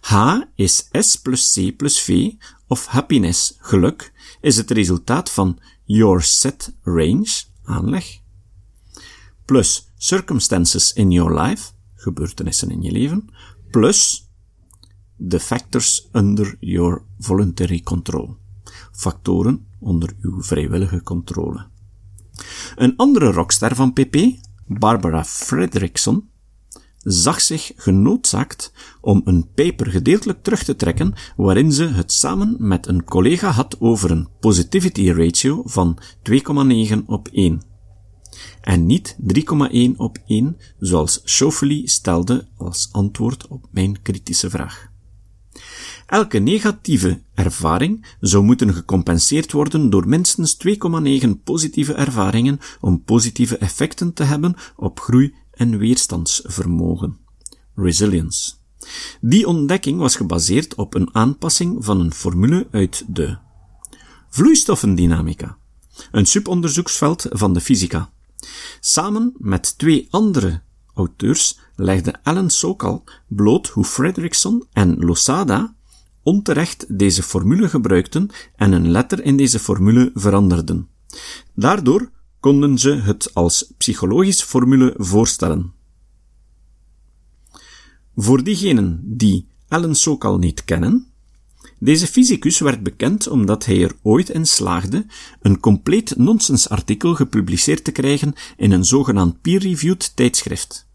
H 0.00 0.40
is 0.54 0.88
S 0.92 1.16
plus 1.16 1.52
C 1.52 1.76
plus 1.76 2.00
V, 2.00 2.34
of 2.66 2.86
happiness, 2.86 3.56
geluk, 3.58 4.12
is 4.40 4.56
het 4.56 4.70
resultaat 4.70 5.30
van 5.30 5.58
your 5.84 6.22
set 6.22 6.72
range, 6.82 7.44
aanleg, 7.64 8.20
plus 9.44 9.92
circumstances 9.96 10.92
in 10.92 11.10
your 11.10 11.40
life, 11.40 11.70
gebeurtenissen 11.94 12.70
in 12.70 12.82
je 12.82 12.90
leven, 12.90 13.28
plus 13.70 14.26
the 15.28 15.40
factors 15.40 16.08
under 16.12 16.56
your 16.60 17.02
voluntary 17.18 17.80
control, 17.80 18.36
factoren 18.96 19.66
onder 19.78 20.14
uw 20.20 20.42
vrijwillige 20.42 21.02
controle. 21.02 21.66
Een 22.76 22.96
andere 22.96 23.32
rockster 23.32 23.74
van 23.74 23.92
PP, 23.92 24.16
Barbara 24.66 25.24
Fredrickson, 25.24 26.28
zag 26.98 27.40
zich 27.40 27.72
genoodzaakt 27.76 28.72
om 29.00 29.20
een 29.24 29.48
paper 29.54 29.86
gedeeltelijk 29.86 30.42
terug 30.42 30.64
te 30.64 30.76
trekken 30.76 31.14
waarin 31.36 31.72
ze 31.72 31.84
het 31.84 32.12
samen 32.12 32.56
met 32.58 32.86
een 32.86 33.04
collega 33.04 33.50
had 33.50 33.80
over 33.80 34.10
een 34.10 34.28
positivity 34.40 35.10
ratio 35.10 35.62
van 35.64 35.98
2,9 36.30 37.04
op 37.06 37.28
1. 37.28 37.62
En 38.60 38.86
niet 38.86 39.16
3,1 39.72 39.96
op 39.96 40.18
1 40.26 40.56
zoals 40.78 41.20
Schoeffeli 41.24 41.88
stelde 41.88 42.48
als 42.56 42.88
antwoord 42.92 43.46
op 43.46 43.66
mijn 43.70 44.02
kritische 44.02 44.50
vraag. 44.50 44.94
Elke 46.06 46.38
negatieve 46.38 47.22
ervaring 47.34 48.06
zou 48.20 48.44
moeten 48.44 48.74
gecompenseerd 48.74 49.52
worden 49.52 49.90
door 49.90 50.08
minstens 50.08 50.56
2,9 50.66 51.28
positieve 51.44 51.92
ervaringen 51.92 52.58
om 52.80 53.02
positieve 53.02 53.56
effecten 53.58 54.12
te 54.12 54.22
hebben 54.22 54.54
op 54.76 55.00
groei 55.00 55.34
en 55.50 55.78
weerstandsvermogen. 55.78 57.18
Resilience. 57.74 58.52
Die 59.20 59.46
ontdekking 59.46 59.98
was 59.98 60.16
gebaseerd 60.16 60.74
op 60.74 60.94
een 60.94 61.14
aanpassing 61.14 61.84
van 61.84 62.00
een 62.00 62.12
formule 62.12 62.68
uit 62.70 63.04
de 63.08 63.36
vloeistoffendynamica, 64.28 65.56
een 66.10 66.26
subonderzoeksveld 66.26 67.26
van 67.28 67.52
de 67.52 67.60
fysica. 67.60 68.10
Samen 68.80 69.34
met 69.36 69.78
twee 69.78 70.06
andere 70.10 70.62
auteurs 70.94 71.58
legde 71.74 72.14
Alan 72.22 72.50
Sokal 72.50 73.04
bloot 73.28 73.68
hoe 73.68 73.84
Fredrickson 73.84 74.66
en 74.72 74.96
Losada 74.98 75.75
onterecht 76.26 76.98
deze 76.98 77.22
formule 77.22 77.68
gebruikten 77.68 78.30
en 78.56 78.72
een 78.72 78.90
letter 78.90 79.24
in 79.24 79.36
deze 79.36 79.58
formule 79.58 80.10
veranderden. 80.14 80.88
Daardoor 81.54 82.10
konden 82.40 82.78
ze 82.78 82.90
het 82.90 83.34
als 83.34 83.72
psychologische 83.76 84.46
formule 84.46 84.94
voorstellen. 84.96 85.72
Voor 88.16 88.42
diegenen 88.42 89.00
die 89.04 89.46
Alan 89.68 89.94
Sokal 89.94 90.38
niet 90.38 90.64
kennen, 90.64 91.06
deze 91.78 92.06
fysicus 92.06 92.58
werd 92.58 92.82
bekend 92.82 93.28
omdat 93.28 93.64
hij 93.64 93.82
er 93.82 93.92
ooit 94.02 94.28
in 94.28 94.46
slaagde 94.46 95.06
een 95.40 95.60
compleet 95.60 96.16
nonsensartikel 96.16 97.14
gepubliceerd 97.14 97.84
te 97.84 97.92
krijgen 97.92 98.34
in 98.56 98.72
een 98.72 98.84
zogenaamd 98.84 99.40
peer-reviewed 99.40 100.16
tijdschrift. 100.16 100.85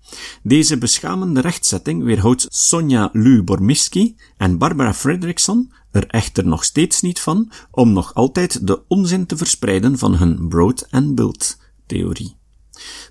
Deze 0.44 0.78
beschamende 0.78 1.42
rechtzetting 1.42 2.04
weerhoudt 2.04 2.46
Sonja 2.50 3.10
Lu-Bormiski 3.14 4.16
en 4.38 4.58
Barbara 4.58 4.94
Fredrickson 4.94 5.72
er 5.92 6.08
echter 6.08 6.46
nog 6.46 6.64
steeds 6.64 7.02
niet 7.02 7.20
van 7.20 7.52
om 7.72 7.94
nog 7.94 8.14
altijd 8.14 8.68
de 8.68 8.82
onzin 8.88 9.26
te 9.26 9.38
verspreiden 9.38 9.98
van 9.98 10.16
hun 10.16 10.48
broad 10.48 10.88
and 10.90 11.16
build 11.16 11.58
theorie. 11.86 12.36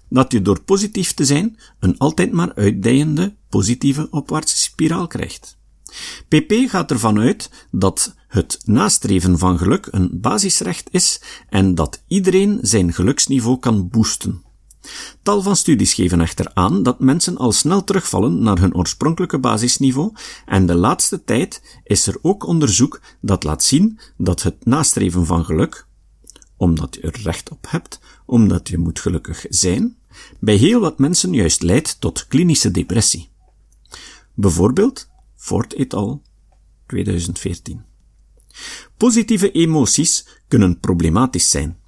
Dat 0.08 0.32
je 0.32 0.42
door 0.42 0.62
positief 0.62 1.14
te 1.14 1.24
zijn 1.24 1.58
een 1.78 1.98
altijd 1.98 2.32
maar 2.32 2.54
uitdijende 2.54 3.36
positieve 3.48 4.10
opwaartse 4.10 4.58
spiraal 4.58 5.06
krijgt. 5.06 5.58
PP 6.28 6.52
gaat 6.66 6.90
ervan 6.90 7.18
uit 7.18 7.50
dat 7.70 8.14
het 8.28 8.60
nastreven 8.64 9.38
van 9.38 9.58
geluk 9.58 9.88
een 9.90 10.20
basisrecht 10.20 10.88
is 10.90 11.20
en 11.48 11.74
dat 11.74 12.02
iedereen 12.06 12.58
zijn 12.62 12.92
geluksniveau 12.92 13.58
kan 13.58 13.88
boosten. 13.88 14.42
Tal 15.22 15.42
van 15.42 15.56
studies 15.56 15.94
geven 15.94 16.20
echter 16.20 16.50
aan 16.54 16.82
dat 16.82 17.00
mensen 17.00 17.36
al 17.36 17.52
snel 17.52 17.84
terugvallen 17.84 18.42
naar 18.42 18.58
hun 18.58 18.74
oorspronkelijke 18.74 19.38
basisniveau 19.38 20.12
en 20.46 20.66
de 20.66 20.74
laatste 20.74 21.24
tijd 21.24 21.80
is 21.84 22.06
er 22.06 22.18
ook 22.22 22.46
onderzoek 22.46 23.00
dat 23.20 23.44
laat 23.44 23.62
zien 23.62 23.98
dat 24.16 24.42
het 24.42 24.64
nastreven 24.64 25.26
van 25.26 25.44
geluk, 25.44 25.86
omdat 26.56 26.94
je 26.94 27.00
er 27.00 27.20
recht 27.22 27.50
op 27.50 27.66
hebt, 27.68 28.00
omdat 28.26 28.68
je 28.68 28.78
moet 28.78 29.00
gelukkig 29.00 29.46
zijn, 29.48 29.96
bij 30.38 30.54
heel 30.54 30.80
wat 30.80 30.98
mensen 30.98 31.32
juist 31.32 31.62
leidt 31.62 32.00
tot 32.00 32.26
klinische 32.26 32.70
depressie. 32.70 33.30
Bijvoorbeeld 34.34 35.08
Ford 35.36 35.74
et 35.74 35.94
al. 35.94 36.22
2014. 36.86 37.84
Positieve 38.96 39.50
emoties 39.50 40.26
kunnen 40.48 40.80
problematisch 40.80 41.50
zijn. 41.50 41.79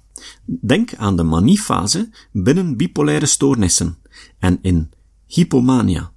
Denk 0.45 0.95
aan 0.95 1.15
de 1.15 1.23
maniefase 1.23 2.09
binnen 2.31 2.77
bipolaire 2.77 3.25
stoornissen 3.25 3.97
en 4.39 4.59
in 4.61 4.91
hypomania, 5.25 6.11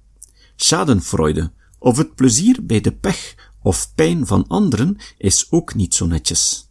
schadenfreude 0.55 1.51
of 1.79 1.97
het 1.97 2.15
plezier 2.15 2.65
bij 2.65 2.81
de 2.81 2.91
pech 2.91 3.35
of 3.61 3.93
pijn 3.95 4.25
van 4.25 4.47
anderen 4.47 4.97
is 5.17 5.47
ook 5.49 5.75
niet 5.75 5.95
zo 5.95 6.05
netjes. 6.05 6.69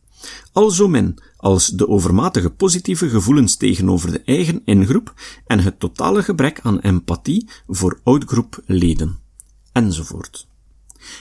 Alzomin 0.52 1.18
als 1.36 1.66
de 1.66 1.88
overmatige 1.88 2.50
positieve 2.50 3.08
gevoelens 3.08 3.56
tegenover 3.56 4.12
de 4.12 4.22
eigen 4.24 4.62
ingroep 4.64 5.14
en 5.46 5.58
het 5.58 5.80
totale 5.80 6.22
gebrek 6.22 6.60
aan 6.62 6.80
empathie 6.80 7.48
voor 7.66 8.00
outgroepleden, 8.02 9.18
enzovoort. 9.72 10.46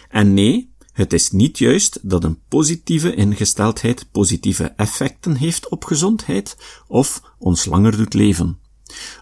En 0.09 0.33
nee, 0.33 0.73
het 0.95 1.13
is 1.13 1.31
niet 1.31 1.57
juist 1.57 1.99
dat 2.01 2.23
een 2.23 2.39
positieve 2.47 3.15
ingesteldheid 3.15 4.07
positieve 4.11 4.63
effecten 4.63 5.35
heeft 5.35 5.69
op 5.69 5.83
gezondheid 5.83 6.57
of 6.87 7.21
ons 7.37 7.65
langer 7.65 7.97
doet 7.97 8.13
leven. 8.13 8.59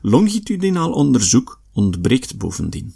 Longitudinaal 0.01 0.91
onderzoek 0.91 1.61
ontbreekt 1.71 2.37
bovendien. 2.37 2.95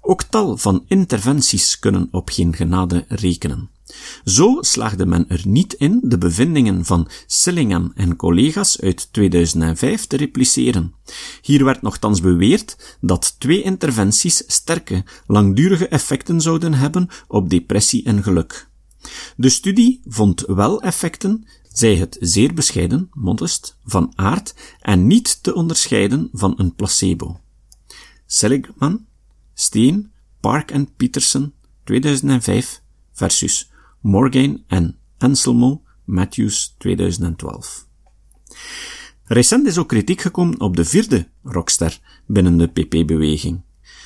Ook 0.00 0.22
tal 0.22 0.56
van 0.56 0.84
interventies 0.86 1.78
kunnen 1.78 2.08
op 2.10 2.28
geen 2.28 2.54
genade 2.54 3.04
rekenen. 3.08 3.70
Zo 4.24 4.58
slaagde 4.60 5.06
men 5.06 5.28
er 5.28 5.42
niet 5.44 5.72
in 5.72 6.00
de 6.02 6.18
bevindingen 6.18 6.84
van 6.84 7.08
Sillingham 7.26 7.92
en 7.94 8.16
collega's 8.16 8.80
uit 8.80 9.12
2005 9.12 10.06
te 10.06 10.16
repliceren. 10.16 10.94
Hier 11.42 11.64
werd 11.64 11.82
nogthans 11.82 12.20
beweerd 12.20 12.96
dat 13.00 13.36
twee 13.38 13.62
interventies 13.62 14.42
sterke, 14.46 15.04
langdurige 15.26 15.88
effecten 15.88 16.40
zouden 16.40 16.74
hebben 16.74 17.08
op 17.28 17.50
depressie 17.50 18.04
en 18.04 18.22
geluk. 18.22 18.68
De 19.36 19.48
studie 19.48 20.00
vond 20.04 20.44
wel 20.46 20.82
effecten, 20.82 21.46
zij 21.72 21.96
het 21.96 22.16
zeer 22.20 22.54
bescheiden, 22.54 23.08
modest, 23.12 23.76
van 23.84 24.12
aard 24.14 24.54
en 24.80 25.06
niet 25.06 25.42
te 25.42 25.54
onderscheiden 25.54 26.28
van 26.32 26.54
een 26.56 26.74
placebo. 26.74 27.40
Seligman, 28.26 29.06
Steen, 29.54 30.12
Park 30.40 30.70
en 30.70 30.94
Peterson, 30.96 31.52
2005 31.84 32.82
versus 33.12 33.69
Morgan 34.00 34.64
en 34.66 34.96
Anselmo 35.18 35.82
Matthews 36.04 36.74
2012. 36.78 37.86
Recent 39.24 39.66
is 39.66 39.78
ook 39.78 39.88
kritiek 39.88 40.20
gekomen 40.20 40.60
op 40.60 40.76
de 40.76 40.84
vierde 40.84 41.28
rockster 41.42 41.98
binnen 42.26 42.56
de 42.56 42.66
PP-beweging. 42.66 43.62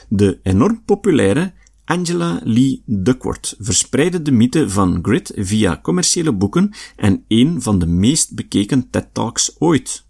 De 0.08 0.40
enorm 0.42 0.82
populaire 0.84 1.52
Angela 1.84 2.40
Lee 2.44 2.82
Duckworth 2.86 3.54
verspreidde 3.58 4.22
de 4.22 4.32
mythe 4.32 4.68
van 4.70 4.98
grit 5.02 5.32
via 5.36 5.80
commerciële 5.80 6.32
boeken 6.32 6.74
en 6.96 7.24
een 7.28 7.62
van 7.62 7.78
de 7.78 7.86
meest 7.86 8.34
bekeken 8.34 8.90
TED-talks 8.90 9.56
ooit. 9.58 10.06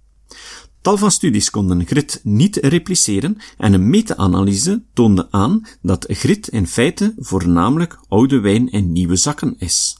Tal 0.84 0.96
van 0.96 1.10
studies 1.10 1.50
konden 1.50 1.86
grit 1.86 2.20
niet 2.22 2.56
repliceren 2.56 3.36
en 3.58 3.72
een 3.72 3.90
meta-analyse 3.90 4.82
toonde 4.92 5.30
aan 5.30 5.66
dat 5.82 6.04
grit 6.08 6.48
in 6.48 6.66
feite 6.66 7.14
voornamelijk 7.16 7.98
oude 8.08 8.40
wijn 8.40 8.70
in 8.70 8.92
nieuwe 8.92 9.16
zakken 9.16 9.54
is. 9.58 9.98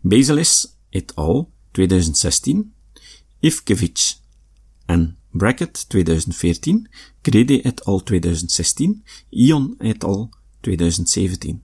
Bezelis 0.00 0.76
et 0.90 1.14
al. 1.14 1.50
2016, 1.70 2.72
Ivkevich 3.40 4.18
en 4.86 5.16
Brackett 5.30 5.88
2014, 5.88 6.88
Krede 7.20 7.62
et 7.62 7.84
al. 7.84 8.02
2016, 8.02 9.04
Ion 9.28 9.74
et 9.78 10.04
al. 10.04 10.30
2017. 10.60 11.62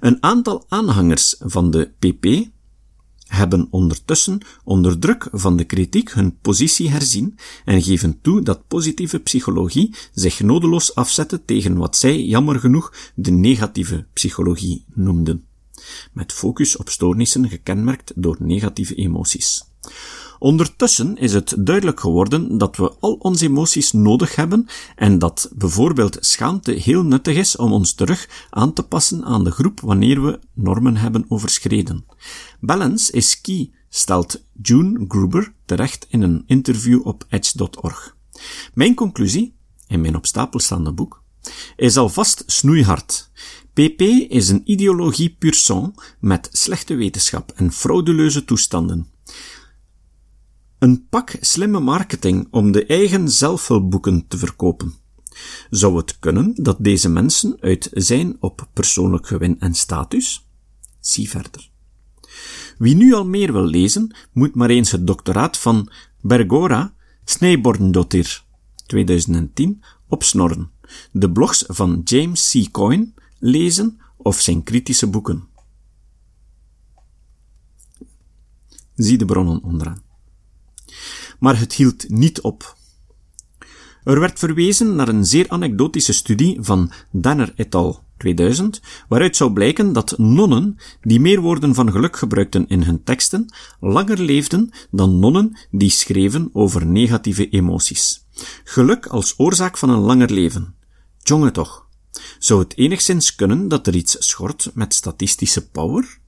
Een 0.00 0.22
aantal 0.22 0.64
aanhangers 0.68 1.36
van 1.38 1.70
de 1.70 1.90
PP 1.98 2.50
hebben 3.32 3.68
ondertussen 3.70 4.40
onder 4.64 4.98
druk 4.98 5.28
van 5.32 5.56
de 5.56 5.64
kritiek 5.64 6.12
hun 6.12 6.38
positie 6.38 6.90
herzien 6.90 7.38
en 7.64 7.82
geven 7.82 8.20
toe 8.20 8.42
dat 8.42 8.66
positieve 8.66 9.18
psychologie 9.18 9.94
zich 10.14 10.40
nodeloos 10.40 10.94
afzette 10.94 11.44
tegen 11.44 11.76
wat 11.76 11.96
zij 11.96 12.24
jammer 12.24 12.60
genoeg 12.60 12.92
de 13.14 13.30
negatieve 13.30 14.06
psychologie 14.12 14.84
noemden, 14.94 15.44
met 16.12 16.32
focus 16.32 16.76
op 16.76 16.88
stoornissen 16.88 17.48
gekenmerkt 17.48 18.12
door 18.14 18.36
negatieve 18.38 18.94
emoties. 18.94 19.64
Ondertussen 20.42 21.16
is 21.16 21.32
het 21.32 21.54
duidelijk 21.58 22.00
geworden 22.00 22.58
dat 22.58 22.76
we 22.76 22.92
al 23.00 23.12
onze 23.12 23.44
emoties 23.44 23.92
nodig 23.92 24.36
hebben 24.36 24.66
en 24.96 25.18
dat 25.18 25.50
bijvoorbeeld 25.54 26.16
schaamte 26.20 26.72
heel 26.72 27.02
nuttig 27.02 27.36
is 27.36 27.56
om 27.56 27.72
ons 27.72 27.94
terug 27.94 28.46
aan 28.50 28.72
te 28.72 28.82
passen 28.82 29.24
aan 29.24 29.44
de 29.44 29.50
groep 29.50 29.80
wanneer 29.80 30.24
we 30.24 30.38
normen 30.54 30.96
hebben 30.96 31.24
overschreden. 31.28 32.04
Balance 32.60 33.12
is 33.12 33.40
key, 33.40 33.70
stelt 33.88 34.44
June 34.62 35.04
Gruber 35.08 35.54
terecht 35.64 36.06
in 36.08 36.22
een 36.22 36.42
interview 36.46 37.06
op 37.06 37.26
edge.org. 37.28 38.16
Mijn 38.74 38.94
conclusie, 38.94 39.56
in 39.86 40.00
mijn 40.00 40.16
op 40.16 40.26
stapel 40.26 40.60
staande 40.60 40.92
boek, 40.92 41.22
is 41.76 41.96
alvast 41.96 42.42
snoeihard. 42.46 43.30
PP 43.72 44.00
is 44.28 44.48
een 44.48 44.62
ideologie 44.64 45.36
pur 45.38 45.54
sang 45.54 46.14
met 46.20 46.48
slechte 46.52 46.94
wetenschap 46.94 47.52
en 47.54 47.72
frauduleuze 47.72 48.44
toestanden. 48.44 49.11
Een 50.82 51.06
pak 51.08 51.36
slimme 51.40 51.80
marketing 51.80 52.48
om 52.50 52.72
de 52.72 52.86
eigen 52.86 53.30
zelfhulpboeken 53.30 54.26
te 54.28 54.38
verkopen. 54.38 54.94
Zou 55.70 55.96
het 55.96 56.18
kunnen 56.18 56.54
dat 56.54 56.76
deze 56.80 57.08
mensen 57.08 57.56
uit 57.60 57.90
zijn 57.92 58.36
op 58.40 58.68
persoonlijk 58.72 59.26
gewin 59.26 59.60
en 59.60 59.74
status? 59.74 60.48
Zie 61.00 61.28
verder. 61.28 61.70
Wie 62.78 62.94
nu 62.94 63.14
al 63.14 63.26
meer 63.26 63.52
wil 63.52 63.64
lezen, 63.64 64.16
moet 64.32 64.54
maar 64.54 64.70
eens 64.70 64.90
het 64.90 65.06
doctoraat 65.06 65.58
van 65.58 65.92
Bergora 66.20 66.94
Snijbordendottir 67.24 68.44
2010 68.86 69.82
opsnorren, 70.08 70.70
de 71.12 71.30
blogs 71.30 71.64
van 71.66 72.00
James 72.04 72.50
C. 72.50 72.70
Coyne 72.72 73.12
lezen 73.38 74.00
of 74.16 74.40
zijn 74.40 74.62
kritische 74.62 75.06
boeken. 75.06 75.48
Zie 78.94 79.18
de 79.18 79.24
bronnen 79.24 79.62
onderaan. 79.62 80.10
Maar 81.42 81.58
het 81.58 81.72
hield 81.72 82.08
niet 82.08 82.40
op. 82.40 82.76
Er 84.04 84.20
werd 84.20 84.38
verwezen 84.38 84.94
naar 84.94 85.08
een 85.08 85.26
zeer 85.26 85.48
anekdotische 85.48 86.12
studie 86.12 86.58
van 86.60 86.92
Danner 87.10 87.52
et 87.56 87.74
al. 87.74 88.02
2000, 88.16 88.80
waaruit 89.08 89.36
zou 89.36 89.52
blijken 89.52 89.92
dat 89.92 90.18
nonnen, 90.18 90.78
die 91.00 91.20
meer 91.20 91.40
woorden 91.40 91.74
van 91.74 91.92
geluk 91.92 92.16
gebruikten 92.16 92.68
in 92.68 92.82
hun 92.82 93.02
teksten, 93.04 93.54
langer 93.80 94.20
leefden 94.20 94.70
dan 94.90 95.18
nonnen 95.18 95.58
die 95.70 95.90
schreven 95.90 96.50
over 96.52 96.86
negatieve 96.86 97.48
emoties. 97.48 98.26
Geluk 98.64 99.06
als 99.06 99.34
oorzaak 99.36 99.78
van 99.78 99.90
een 99.90 100.00
langer 100.00 100.30
leven. 100.30 100.74
Jongen 101.22 101.52
toch. 101.52 101.86
Zou 102.38 102.60
het 102.62 102.76
enigszins 102.76 103.34
kunnen 103.34 103.68
dat 103.68 103.86
er 103.86 103.94
iets 103.94 104.16
schort 104.18 104.70
met 104.74 104.94
statistische 104.94 105.68
power? 105.68 106.18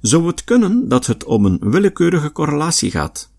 Zou 0.00 0.26
het 0.26 0.44
kunnen 0.44 0.88
dat 0.88 1.06
het 1.06 1.24
om 1.24 1.44
een 1.44 1.58
willekeurige 1.60 2.32
correlatie 2.32 2.90
gaat? 2.90 3.32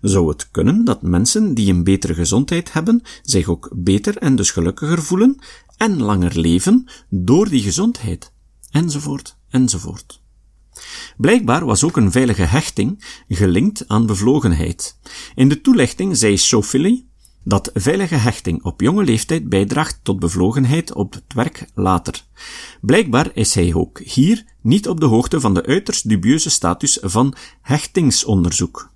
Zou 0.00 0.28
het 0.28 0.50
kunnen 0.50 0.84
dat 0.84 1.02
mensen 1.02 1.54
die 1.54 1.72
een 1.72 1.84
betere 1.84 2.14
gezondheid 2.14 2.72
hebben 2.72 3.02
zich 3.22 3.48
ook 3.48 3.72
beter 3.76 4.16
en 4.16 4.36
dus 4.36 4.50
gelukkiger 4.50 5.02
voelen 5.02 5.38
en 5.76 6.02
langer 6.02 6.38
leven 6.38 6.90
door 7.08 7.48
die 7.48 7.62
gezondheid? 7.62 8.32
Enzovoort, 8.70 9.36
enzovoort. 9.50 10.22
Blijkbaar 11.16 11.64
was 11.64 11.84
ook 11.84 11.96
een 11.96 12.12
veilige 12.12 12.42
hechting 12.42 13.04
gelinkt 13.28 13.88
aan 13.88 14.06
bevlogenheid. 14.06 14.98
In 15.34 15.48
de 15.48 15.60
toelichting 15.60 16.16
zei 16.16 16.36
Sophie 16.36 17.08
dat 17.44 17.70
veilige 17.74 18.14
hechting 18.14 18.62
op 18.64 18.80
jonge 18.80 19.04
leeftijd 19.04 19.48
bijdraagt 19.48 20.00
tot 20.02 20.18
bevlogenheid 20.18 20.94
op 20.94 21.12
het 21.12 21.34
werk 21.34 21.66
later. 21.74 22.24
Blijkbaar 22.80 23.30
is 23.34 23.54
hij 23.54 23.74
ook 23.74 23.98
hier 23.98 24.44
niet 24.62 24.88
op 24.88 25.00
de 25.00 25.06
hoogte 25.06 25.40
van 25.40 25.54
de 25.54 25.66
uiterst 25.66 26.08
dubieuze 26.08 26.50
status 26.50 26.98
van 27.02 27.34
hechtingsonderzoek. 27.60 28.89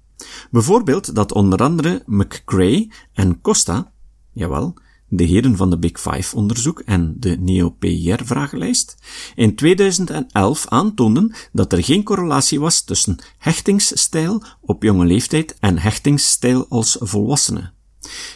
Bijvoorbeeld 0.50 1.14
dat 1.14 1.32
onder 1.32 1.58
andere 1.58 2.02
McCrae 2.06 2.90
en 3.12 3.40
Costa, 3.40 3.92
jawel, 4.32 4.74
de 5.08 5.24
heren 5.24 5.56
van 5.56 5.70
de 5.70 5.78
Big 5.78 6.00
Five 6.00 6.36
onderzoek 6.36 6.80
en 6.80 7.14
de 7.18 7.36
Neo-PIR-vragenlijst, 7.38 8.96
in 9.34 9.54
2011 9.54 10.66
aantoonden 10.68 11.34
dat 11.52 11.72
er 11.72 11.84
geen 11.84 12.02
correlatie 12.02 12.60
was 12.60 12.82
tussen 12.82 13.16
hechtingsstijl 13.38 14.42
op 14.60 14.82
jonge 14.82 15.04
leeftijd 15.04 15.56
en 15.60 15.78
hechtingsstijl 15.78 16.66
als 16.68 16.96
volwassene. 17.00 17.70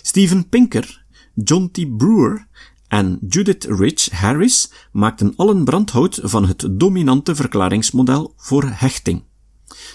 Steven 0.03 0.49
Pinker, 0.49 1.05
John 1.35 1.69
T. 1.73 1.97
Brewer 1.97 2.47
en 2.89 3.19
Judith 3.29 3.65
Rich 3.65 4.11
Harris 4.11 4.71
maakten 4.93 5.33
allen 5.37 5.65
brandhout 5.65 6.21
van 6.23 6.47
het 6.47 6.69
dominante 6.71 7.35
verklaringsmodel 7.35 8.33
voor 8.37 8.65
hechting. 8.65 9.23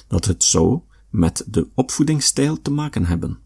Dat 0.08 0.26
het 0.26 0.44
zo 0.44 0.86
met 1.14 1.44
de 1.48 1.68
opvoedingsstijl 1.76 2.62
te 2.62 2.72
maken 2.72 3.06
hebben. 3.06 3.40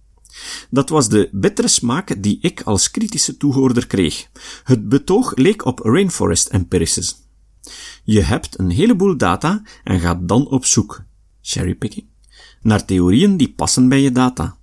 Dat 0.69 0.89
was 0.89 1.09
de 1.09 1.29
bittere 1.31 1.67
smaak 1.67 2.23
die 2.23 2.37
ik 2.41 2.61
als 2.61 2.91
kritische 2.91 3.37
toehoorder 3.37 3.87
kreeg. 3.87 4.27
Het 4.63 4.89
betoog 4.89 5.35
leek 5.35 5.65
op 5.65 5.79
rainforest 5.79 6.47
empiricism. 6.47 7.15
Je 8.03 8.21
hebt 8.21 8.59
een 8.59 8.69
heleboel 8.69 9.17
data 9.17 9.61
en 9.83 9.99
gaat 9.99 10.27
dan 10.27 10.47
op 10.47 10.65
zoek, 10.65 11.03
cherrypicking, 11.41 12.05
naar 12.61 12.85
theorieën 12.85 13.37
die 13.37 13.53
passen 13.53 13.89
bij 13.89 14.01
je 14.01 14.11
data. 14.11 14.57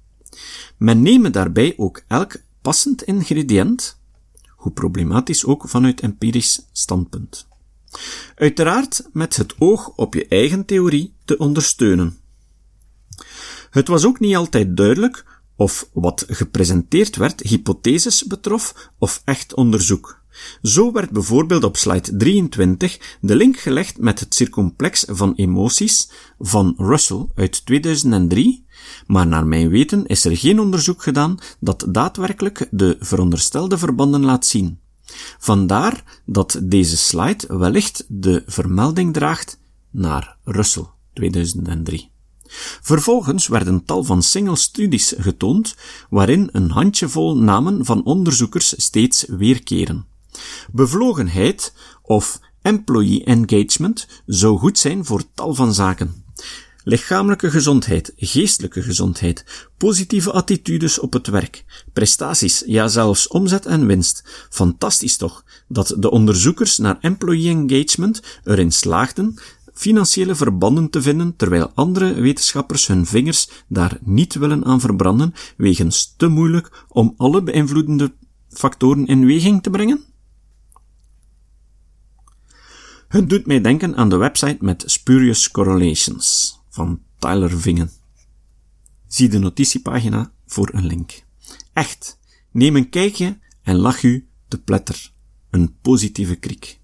Men 0.76 1.02
neemt 1.02 1.32
daarbij 1.32 1.74
ook 1.76 2.02
elk 2.08 2.36
passend 2.62 3.02
ingrediënt, 3.02 3.98
hoe 4.48 4.72
problematisch 4.72 5.44
ook 5.44 5.68
vanuit 5.68 6.00
empirisch 6.00 6.66
standpunt. 6.72 7.46
Uiteraard 8.34 9.08
met 9.12 9.36
het 9.36 9.54
oog 9.58 9.88
op 9.88 10.14
je 10.14 10.26
eigen 10.28 10.64
theorie 10.64 11.14
te 11.24 11.38
ondersteunen. 11.38 12.18
Het 13.74 13.88
was 13.88 14.04
ook 14.04 14.20
niet 14.20 14.36
altijd 14.36 14.76
duidelijk 14.76 15.24
of 15.56 15.88
wat 15.92 16.24
gepresenteerd 16.28 17.16
werd 17.16 17.40
hypotheses 17.40 18.24
betrof 18.24 18.90
of 18.98 19.22
echt 19.24 19.54
onderzoek. 19.54 20.22
Zo 20.62 20.92
werd 20.92 21.10
bijvoorbeeld 21.10 21.64
op 21.64 21.76
slide 21.76 22.16
23 22.16 23.18
de 23.20 23.36
link 23.36 23.56
gelegd 23.56 23.98
met 23.98 24.20
het 24.20 24.34
circumplex 24.34 25.04
van 25.08 25.34
emoties 25.34 26.10
van 26.38 26.74
Russell 26.76 27.26
uit 27.34 27.66
2003, 27.66 28.64
maar 29.06 29.26
naar 29.26 29.46
mijn 29.46 29.68
weten 29.68 30.06
is 30.06 30.24
er 30.24 30.36
geen 30.36 30.60
onderzoek 30.60 31.02
gedaan 31.02 31.38
dat 31.60 31.86
daadwerkelijk 31.88 32.68
de 32.70 32.96
veronderstelde 33.00 33.78
verbanden 33.78 34.24
laat 34.24 34.46
zien. 34.46 34.78
Vandaar 35.38 36.20
dat 36.26 36.60
deze 36.62 36.96
slide 36.96 37.58
wellicht 37.58 38.04
de 38.08 38.42
vermelding 38.46 39.12
draagt 39.12 39.58
naar 39.90 40.36
Russell, 40.44 40.86
2003. 41.12 42.12
Vervolgens 42.82 43.46
werden 43.46 43.84
tal 43.84 44.04
van 44.04 44.22
single 44.22 44.56
studies 44.56 45.14
getoond, 45.18 45.74
waarin 46.10 46.48
een 46.52 46.70
handjevol 46.70 47.36
namen 47.36 47.84
van 47.84 48.04
onderzoekers 48.04 48.74
steeds 48.76 49.24
weerkeren. 49.28 50.06
Bevlogenheid 50.72 51.72
of 52.02 52.40
employee 52.62 53.24
engagement 53.24 54.06
zou 54.26 54.58
goed 54.58 54.78
zijn 54.78 55.04
voor 55.04 55.22
tal 55.34 55.54
van 55.54 55.74
zaken. 55.74 56.24
Lichamelijke 56.86 57.50
gezondheid, 57.50 58.12
geestelijke 58.16 58.82
gezondheid, 58.82 59.44
positieve 59.76 60.32
attitudes 60.32 60.98
op 60.98 61.12
het 61.12 61.26
werk, 61.26 61.64
prestaties, 61.92 62.62
ja 62.66 62.88
zelfs 62.88 63.28
omzet 63.28 63.66
en 63.66 63.86
winst. 63.86 64.46
Fantastisch 64.50 65.16
toch, 65.16 65.44
dat 65.68 65.94
de 65.98 66.10
onderzoekers 66.10 66.78
naar 66.78 66.98
employee 67.00 67.48
engagement 67.48 68.22
erin 68.44 68.72
slaagden 68.72 69.38
financiële 69.74 70.34
verbanden 70.34 70.90
te 70.90 71.02
vinden, 71.02 71.36
terwijl 71.36 71.70
andere 71.74 72.14
wetenschappers 72.14 72.86
hun 72.86 73.06
vingers 73.06 73.50
daar 73.68 73.98
niet 74.02 74.34
willen 74.34 74.64
aan 74.64 74.80
verbranden, 74.80 75.34
wegens 75.56 76.14
te 76.16 76.28
moeilijk 76.28 76.84
om 76.88 77.14
alle 77.16 77.42
beïnvloedende 77.42 78.12
factoren 78.48 79.06
in 79.06 79.26
weging 79.26 79.62
te 79.62 79.70
brengen? 79.70 80.04
Het 83.08 83.28
doet 83.28 83.46
mij 83.46 83.60
denken 83.60 83.96
aan 83.96 84.08
de 84.08 84.16
website 84.16 84.56
met 84.60 84.82
Spurious 84.86 85.50
Correlations 85.50 86.58
van 86.68 87.02
Tyler 87.18 87.60
Vingen. 87.60 87.90
Zie 89.06 89.28
de 89.28 89.38
notitiepagina 89.38 90.32
voor 90.46 90.70
een 90.72 90.86
link. 90.86 91.22
Echt, 91.72 92.18
neem 92.50 92.76
een 92.76 92.88
kijkje 92.88 93.38
en 93.62 93.76
lach 93.76 94.02
u 94.02 94.28
te 94.48 94.58
pletter. 94.58 95.12
Een 95.50 95.76
positieve 95.80 96.34
kriek. 96.34 96.80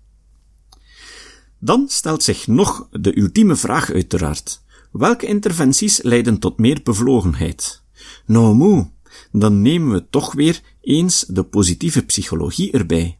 Dan 1.61 1.89
stelt 1.89 2.23
zich 2.23 2.47
nog 2.47 2.89
de 2.91 3.19
ultieme 3.19 3.57
vraag 3.57 3.91
uiteraard. 3.91 4.63
Welke 4.93 5.27
interventies 5.27 6.03
leiden 6.03 6.39
tot 6.39 6.59
meer 6.59 6.81
bevlogenheid? 6.83 7.83
Nou 8.27 8.55
moe, 8.55 8.91
dan 9.33 9.63
nemen 9.63 9.93
we 9.93 10.07
toch 10.11 10.33
weer 10.33 10.61
eens 10.81 11.25
de 11.29 11.43
positieve 11.43 12.03
psychologie 12.05 12.73
erbij. 12.73 13.19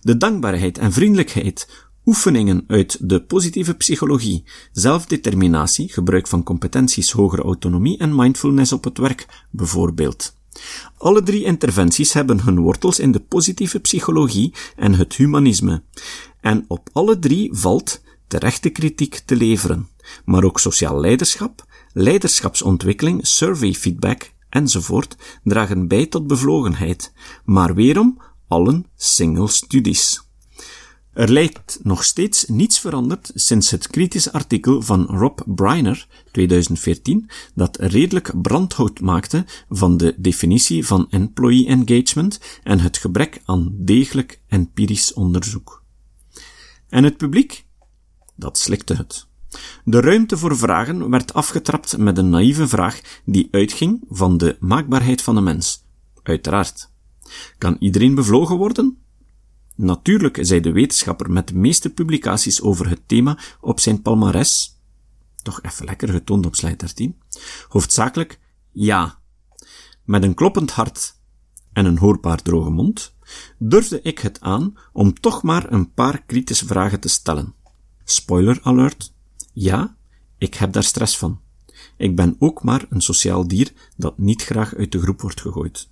De 0.00 0.16
dankbaarheid 0.16 0.78
en 0.78 0.92
vriendelijkheid, 0.92 1.68
oefeningen 2.04 2.64
uit 2.66 3.08
de 3.08 3.22
positieve 3.22 3.74
psychologie, 3.74 4.44
zelfdeterminatie, 4.72 5.92
gebruik 5.92 6.26
van 6.26 6.42
competenties, 6.42 7.10
hogere 7.10 7.42
autonomie 7.42 7.98
en 7.98 8.14
mindfulness 8.14 8.72
op 8.72 8.84
het 8.84 8.98
werk, 8.98 9.46
bijvoorbeeld. 9.50 10.40
Alle 10.98 11.22
drie 11.22 11.44
interventies 11.44 12.12
hebben 12.12 12.40
hun 12.40 12.60
wortels 12.60 12.98
in 12.98 13.12
de 13.12 13.20
positieve 13.20 13.80
psychologie 13.80 14.54
en 14.76 14.94
het 14.94 15.14
humanisme. 15.14 15.82
En 16.40 16.64
op 16.68 16.88
alle 16.92 17.18
drie 17.18 17.48
valt 17.52 18.00
terechte 18.26 18.68
kritiek 18.68 19.14
te 19.14 19.36
leveren, 19.36 19.88
maar 20.24 20.44
ook 20.44 20.60
sociaal 20.60 21.00
leiderschap, 21.00 21.64
leiderschapsontwikkeling, 21.92 23.26
survey 23.26 23.72
feedback 23.72 24.32
enzovoort 24.48 25.16
dragen 25.44 25.88
bij 25.88 26.06
tot 26.06 26.26
bevlogenheid, 26.26 27.12
maar 27.44 27.74
weerom 27.74 28.22
allen 28.48 28.86
single 28.96 29.48
studies. 29.48 30.31
Er 31.12 31.32
lijkt 31.32 31.78
nog 31.82 32.04
steeds 32.04 32.44
niets 32.46 32.80
veranderd 32.80 33.30
sinds 33.34 33.70
het 33.70 33.86
kritische 33.86 34.32
artikel 34.32 34.82
van 34.82 35.04
Rob 35.06 35.38
Briner 35.46 36.06
2014 36.30 37.30
dat 37.54 37.76
redelijk 37.76 38.42
brandhout 38.42 39.00
maakte 39.00 39.44
van 39.68 39.96
de 39.96 40.14
definitie 40.18 40.86
van 40.86 41.06
employee 41.10 41.66
engagement 41.66 42.40
en 42.62 42.80
het 42.80 42.96
gebrek 42.96 43.42
aan 43.44 43.72
degelijk 43.76 44.40
empirisch 44.48 45.12
onderzoek. 45.12 45.82
En 46.88 47.04
het 47.04 47.16
publiek? 47.16 47.64
Dat 48.36 48.58
slikte 48.58 48.94
het. 48.94 49.26
De 49.84 50.00
ruimte 50.00 50.36
voor 50.36 50.56
vragen 50.56 51.10
werd 51.10 51.34
afgetrapt 51.34 51.96
met 51.96 52.18
een 52.18 52.30
naïeve 52.30 52.68
vraag 52.68 53.00
die 53.24 53.48
uitging 53.50 54.04
van 54.08 54.36
de 54.36 54.56
maakbaarheid 54.60 55.22
van 55.22 55.34
de 55.34 55.40
mens. 55.40 55.84
Uiteraard. 56.22 56.90
Kan 57.58 57.76
iedereen 57.78 58.14
bevlogen 58.14 58.56
worden? 58.56 59.01
Natuurlijk 59.82 60.38
zei 60.40 60.60
de 60.60 60.72
wetenschapper 60.72 61.30
met 61.30 61.48
de 61.48 61.54
meeste 61.54 61.90
publicaties 61.90 62.60
over 62.60 62.88
het 62.88 63.00
thema 63.06 63.38
op 63.60 63.80
zijn 63.80 64.02
palmares, 64.02 64.80
toch 65.42 65.62
even 65.62 65.84
lekker 65.84 66.08
getoond 66.08 66.46
op 66.46 66.54
slide 66.54 66.76
13, 66.76 67.18
hoofdzakelijk 67.68 68.38
ja. 68.70 69.18
Met 70.04 70.22
een 70.22 70.34
kloppend 70.34 70.70
hart 70.70 71.14
en 71.72 71.84
een 71.84 71.98
hoorbaar 71.98 72.42
droge 72.42 72.70
mond, 72.70 73.14
durfde 73.58 74.02
ik 74.02 74.18
het 74.18 74.40
aan 74.40 74.74
om 74.92 75.20
toch 75.20 75.42
maar 75.42 75.72
een 75.72 75.92
paar 75.92 76.22
kritische 76.26 76.66
vragen 76.66 77.00
te 77.00 77.08
stellen. 77.08 77.54
Spoiler 78.04 78.60
alert. 78.62 79.12
Ja, 79.52 79.96
ik 80.38 80.54
heb 80.54 80.72
daar 80.72 80.84
stress 80.84 81.18
van. 81.18 81.40
Ik 81.96 82.16
ben 82.16 82.36
ook 82.38 82.62
maar 82.62 82.86
een 82.88 83.02
sociaal 83.02 83.48
dier 83.48 83.72
dat 83.96 84.18
niet 84.18 84.42
graag 84.42 84.74
uit 84.74 84.92
de 84.92 85.00
groep 85.00 85.20
wordt 85.20 85.40
gegooid. 85.40 85.90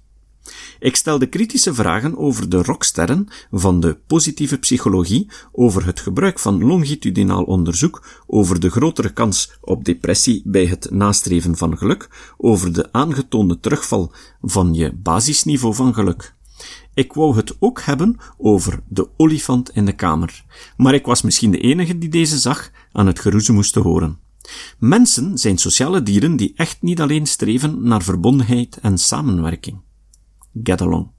Ik 0.79 0.97
stelde 0.97 1.27
kritische 1.27 1.75
vragen 1.75 2.19
over 2.19 2.49
de 2.49 2.63
rocksterren 2.63 3.29
van 3.51 3.81
de 3.81 3.99
positieve 4.07 4.59
psychologie, 4.59 5.29
over 5.53 5.87
het 5.87 6.01
gebruik 6.01 6.39
van 6.39 6.65
longitudinaal 6.65 7.43
onderzoek, 7.43 8.23
over 8.27 8.61
de 8.61 8.71
grotere 8.71 9.13
kans 9.13 9.51
op 9.61 9.85
depressie 9.85 10.43
bij 10.45 10.67
het 10.67 10.91
nastreven 10.91 11.57
van 11.57 11.79
geluk, 11.79 12.33
over 12.37 12.73
de 12.73 12.93
aangetoonde 12.93 13.61
terugval 13.61 14.13
van 14.43 14.75
je 14.75 14.93
basisniveau 14.93 15.75
van 15.75 15.95
geluk. 15.95 16.35
Ik 16.95 17.13
wou 17.13 17.37
het 17.37 17.57
ook 17.59 17.81
hebben 17.81 18.17
over 18.39 18.83
de 18.89 19.09
olifant 19.17 19.71
in 19.71 19.85
de 19.85 19.93
kamer, 19.93 20.45
maar 20.77 20.95
ik 20.95 21.07
was 21.07 21.23
misschien 21.23 21.51
de 21.51 21.61
enige 21.61 21.99
die 21.99 22.09
deze 22.09 22.39
zag 22.39 22.71
aan 22.93 23.07
het 23.07 23.19
geroezen 23.19 23.55
moest 23.55 23.75
horen. 23.75 24.19
Mensen 24.79 25.39
zijn 25.39 25.59
sociale 25.59 26.03
dieren 26.03 26.37
die 26.37 26.53
echt 26.57 26.83
niet 26.83 27.01
alleen 27.01 27.27
streven 27.27 27.83
naar 27.83 28.03
verbondenheid 28.03 28.79
en 28.83 28.99
samenwerking 28.99 29.81
get 30.63 30.81
along. 30.81 31.11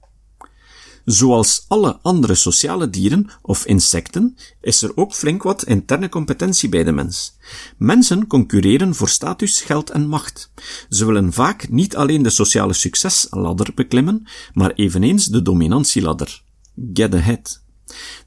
Zoals 1.04 1.64
alle 1.68 1.98
andere 2.02 2.34
sociale 2.34 2.90
dieren 2.90 3.30
of 3.42 3.64
insecten 3.66 4.36
is 4.60 4.82
er 4.82 4.96
ook 4.96 5.14
flink 5.14 5.42
wat 5.42 5.64
interne 5.64 6.08
competentie 6.08 6.68
bij 6.68 6.84
de 6.84 6.92
mens. 6.92 7.36
Mensen 7.78 8.26
concurreren 8.26 8.94
voor 8.94 9.08
status, 9.08 9.60
geld 9.60 9.90
en 9.90 10.08
macht. 10.08 10.52
Ze 10.88 11.04
willen 11.04 11.32
vaak 11.32 11.68
niet 11.68 11.96
alleen 11.96 12.22
de 12.22 12.30
sociale 12.30 12.72
succesladder 12.72 13.72
beklimmen, 13.74 14.26
maar 14.52 14.72
eveneens 14.72 15.26
de 15.26 15.42
dominantieladder. 15.42 16.42
Get 16.92 17.14
ahead. 17.14 17.62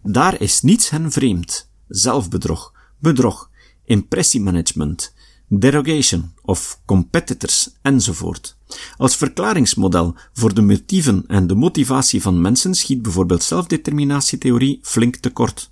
Daar 0.03 0.41
is 0.41 0.61
niets 0.61 0.89
hen 0.89 1.11
vreemd. 1.11 1.69
Zelfbedrog, 1.87 2.73
bedrog, 2.99 3.49
impressiemanagement, 3.85 5.13
derogation 5.47 6.33
of 6.41 6.81
competitors 6.85 7.69
enzovoort. 7.81 8.54
Als 8.97 9.15
verklaringsmodel 9.15 10.15
voor 10.33 10.53
de 10.53 10.61
motieven 10.61 11.23
en 11.27 11.47
de 11.47 11.55
motivatie 11.55 12.21
van 12.21 12.41
mensen 12.41 12.75
schiet 12.75 13.01
bijvoorbeeld 13.01 13.43
zelfdeterminatietheorie 13.43 14.79
flink 14.81 15.15
tekort. 15.15 15.71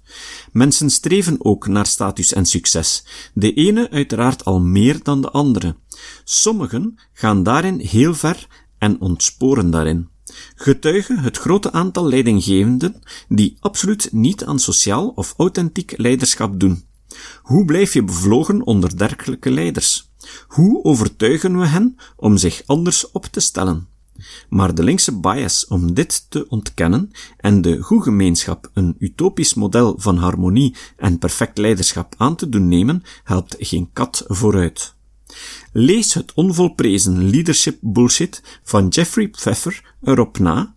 Mensen 0.52 0.90
streven 0.90 1.36
ook 1.40 1.68
naar 1.68 1.86
status 1.86 2.34
en 2.34 2.46
succes, 2.46 3.06
de 3.34 3.54
ene 3.54 3.90
uiteraard 3.90 4.46
al 4.46 4.60
meer 4.60 5.04
dan 5.04 5.22
de 5.22 5.32
andere. 5.32 5.76
Sommigen 6.24 7.00
gaan 7.14 7.44
daarin 7.44 7.80
heel 7.80 8.14
ver 8.16 8.48
en 8.78 9.02
ontsporen 9.02 9.72
daarin. 9.72 10.12
Getuigen 10.56 11.20
het 11.20 11.38
grote 11.38 11.72
aantal 11.72 12.08
leidinggevenden 12.08 13.02
die 13.28 13.58
absoluut 13.60 14.10
niet 14.12 14.46
aan 14.46 14.60
sociaal 14.60 15.08
of 15.08 15.34
authentiek 15.38 15.94
leiderschap 15.98 16.60
doen. 16.60 16.84
Hoe 17.42 17.66
blijf 17.66 17.94
je 17.94 18.04
bevlogen 18.04 18.66
onder 18.66 18.98
dergelijke 18.98 19.52
leiders? 19.52 20.13
Hoe 20.48 20.84
overtuigen 20.84 21.60
we 21.60 21.66
hen 21.66 21.96
om 22.16 22.38
zich 22.38 22.64
anders 22.66 23.12
op 23.12 23.26
te 23.26 23.40
stellen? 23.40 23.88
Maar 24.50 24.76
de 24.76 24.84
linkse 24.84 25.20
bias 25.20 25.68
om 25.68 25.94
dit 25.94 26.26
te 26.30 26.46
ontkennen 26.50 27.12
en 27.38 27.62
de 27.62 27.82
goede 27.82 28.04
gemeenschap 28.04 28.70
een 28.74 28.96
utopisch 29.00 29.54
model 29.54 29.96
van 29.98 30.18
harmonie 30.18 30.76
en 30.98 31.18
perfect 31.18 31.58
leiderschap 31.58 32.16
aan 32.18 32.36
te 32.36 32.50
doen 32.50 32.68
nemen, 32.68 33.04
helpt 33.24 33.56
geen 33.60 33.90
kat 33.94 34.24
vooruit. 34.28 34.96
Lees 35.72 36.14
het 36.14 36.34
onvolprezen 36.34 37.30
leadership 37.30 37.78
bullshit 37.82 38.60
van 38.64 38.88
Jeffrey 38.88 39.28
Pfeffer 39.28 39.96
erop 40.04 40.40
na 40.40 40.73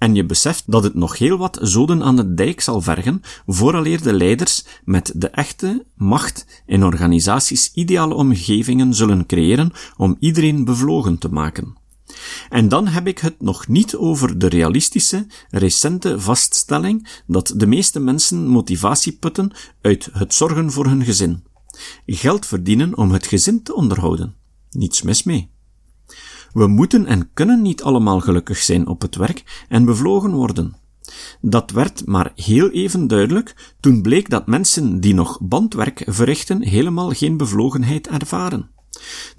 en 0.00 0.14
je 0.14 0.24
beseft 0.24 0.62
dat 0.66 0.82
het 0.82 0.94
nog 0.94 1.18
heel 1.18 1.36
wat 1.36 1.58
zoden 1.62 2.02
aan 2.02 2.16
de 2.16 2.34
dijk 2.34 2.60
zal 2.60 2.80
vergen, 2.80 3.22
vooraleer 3.46 4.02
de 4.02 4.12
leiders 4.12 4.64
met 4.84 5.12
de 5.16 5.28
echte 5.28 5.84
macht 5.94 6.62
in 6.66 6.84
organisaties 6.84 7.70
ideale 7.74 8.14
omgevingen 8.14 8.94
zullen 8.94 9.26
creëren 9.26 9.72
om 9.96 10.16
iedereen 10.20 10.64
bevlogen 10.64 11.18
te 11.18 11.28
maken. 11.28 11.76
En 12.48 12.68
dan 12.68 12.86
heb 12.86 13.06
ik 13.06 13.18
het 13.18 13.40
nog 13.40 13.68
niet 13.68 13.96
over 13.96 14.38
de 14.38 14.46
realistische, 14.46 15.26
recente 15.50 16.20
vaststelling 16.20 17.22
dat 17.26 17.52
de 17.56 17.66
meeste 17.66 18.00
mensen 18.00 18.46
motivatie 18.46 19.12
putten 19.12 19.52
uit 19.80 20.08
het 20.12 20.34
zorgen 20.34 20.72
voor 20.72 20.86
hun 20.86 21.04
gezin. 21.04 21.44
Geld 22.06 22.46
verdienen 22.46 22.96
om 22.96 23.10
het 23.10 23.26
gezin 23.26 23.62
te 23.62 23.74
onderhouden. 23.74 24.34
Niets 24.70 25.02
mis 25.02 25.22
mee. 25.22 25.50
We 26.52 26.66
moeten 26.66 27.06
en 27.06 27.30
kunnen 27.34 27.62
niet 27.62 27.82
allemaal 27.82 28.20
gelukkig 28.20 28.58
zijn 28.58 28.86
op 28.86 29.02
het 29.02 29.16
werk 29.16 29.64
en 29.68 29.84
bevlogen 29.84 30.32
worden. 30.32 30.76
Dat 31.40 31.70
werd 31.70 32.06
maar 32.06 32.32
heel 32.34 32.70
even 32.70 33.06
duidelijk 33.06 33.74
toen 33.80 34.02
bleek 34.02 34.30
dat 34.30 34.46
mensen 34.46 35.00
die 35.00 35.14
nog 35.14 35.38
bandwerk 35.40 36.02
verrichten 36.06 36.62
helemaal 36.62 37.10
geen 37.10 37.36
bevlogenheid 37.36 38.08
ervaren. 38.08 38.70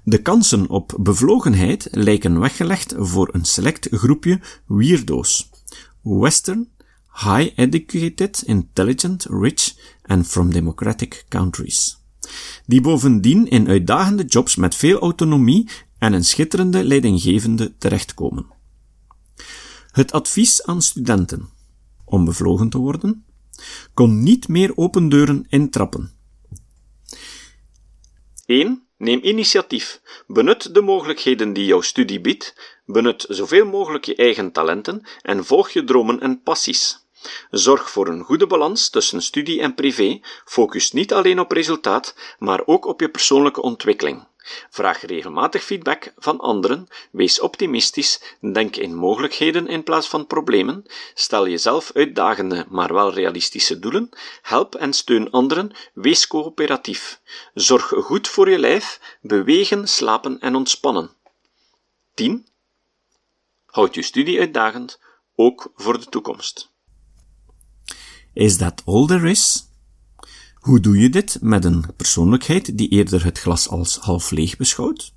De 0.04 0.22
kansen 0.22 0.68
op 0.68 0.98
bevlogenheid 1.00 1.88
lijken 1.90 2.40
weggelegd 2.40 2.94
voor 2.98 3.28
een 3.32 3.44
select 3.44 3.88
groepje 3.90 4.40
weirdo's. 4.66 5.50
Western, 6.02 6.68
high-educated, 7.12 8.42
intelligent, 8.46 9.26
rich 9.30 9.74
and 10.02 10.26
from 10.26 10.52
democratic 10.52 11.24
countries. 11.28 12.00
Die 12.66 12.80
bovendien 12.80 13.48
in 13.48 13.68
uitdagende 13.68 14.24
jobs 14.24 14.56
met 14.56 14.74
veel 14.74 14.98
autonomie 14.98 15.68
en 16.02 16.12
een 16.12 16.24
schitterende 16.24 16.84
leidinggevende 16.84 17.76
terechtkomen. 17.78 18.46
Het 19.90 20.12
advies 20.12 20.62
aan 20.62 20.82
studenten 20.82 21.50
om 22.04 22.24
bevlogen 22.24 22.68
te 22.68 22.78
worden 22.78 23.24
kon 23.94 24.22
niet 24.22 24.48
meer 24.48 24.72
open 24.76 25.08
deuren 25.08 25.46
intrappen. 25.48 26.18
1. 28.46 28.86
Neem 28.96 29.20
initiatief. 29.22 30.00
Benut 30.26 30.74
de 30.74 30.80
mogelijkheden 30.80 31.52
die 31.52 31.64
jouw 31.64 31.80
studie 31.80 32.20
biedt, 32.20 32.54
benut 32.86 33.24
zoveel 33.28 33.66
mogelijk 33.66 34.04
je 34.04 34.14
eigen 34.14 34.52
talenten 34.52 35.02
en 35.20 35.44
volg 35.44 35.70
je 35.70 35.84
dromen 35.84 36.20
en 36.20 36.42
passies. 36.42 37.06
Zorg 37.50 37.90
voor 37.90 38.08
een 38.08 38.22
goede 38.22 38.46
balans 38.46 38.90
tussen 38.90 39.22
studie 39.22 39.60
en 39.60 39.74
privé, 39.74 40.20
focus 40.44 40.92
niet 40.92 41.12
alleen 41.12 41.40
op 41.40 41.52
resultaat, 41.52 42.14
maar 42.38 42.66
ook 42.66 42.84
op 42.84 43.00
je 43.00 43.08
persoonlijke 43.08 43.62
ontwikkeling. 43.62 44.30
Vraag 44.70 45.00
regelmatig 45.00 45.64
feedback 45.64 46.12
van 46.16 46.40
anderen, 46.40 46.86
wees 47.10 47.40
optimistisch, 47.40 48.36
denk 48.52 48.76
in 48.76 48.94
mogelijkheden 48.94 49.68
in 49.68 49.82
plaats 49.82 50.08
van 50.08 50.26
problemen, 50.26 50.84
stel 51.14 51.48
jezelf 51.48 51.90
uitdagende 51.94 52.66
maar 52.68 52.92
wel 52.92 53.12
realistische 53.12 53.78
doelen, 53.78 54.08
help 54.42 54.74
en 54.74 54.92
steun 54.92 55.30
anderen, 55.30 55.72
wees 55.94 56.26
coöperatief. 56.26 57.20
Zorg 57.54 57.92
goed 57.96 58.28
voor 58.28 58.50
je 58.50 58.58
lijf, 58.58 59.00
bewegen, 59.20 59.88
slapen 59.88 60.40
en 60.40 60.54
ontspannen. 60.54 61.10
10. 62.14 62.46
Houd 63.66 63.94
je 63.94 64.02
studie 64.02 64.38
uitdagend, 64.38 65.00
ook 65.34 65.72
voor 65.74 65.98
de 65.98 66.06
toekomst. 66.06 66.70
Is 68.32 68.56
that 68.56 68.82
all 68.84 69.06
there 69.06 69.30
is? 69.30 69.70
Hoe 70.62 70.80
doe 70.80 70.98
je 70.98 71.08
dit 71.08 71.38
met 71.40 71.64
een 71.64 71.84
persoonlijkheid 71.96 72.78
die 72.78 72.88
eerder 72.88 73.24
het 73.24 73.38
glas 73.38 73.68
als 73.68 73.96
half 73.96 74.30
leeg 74.30 74.56
beschouwt? 74.56 75.14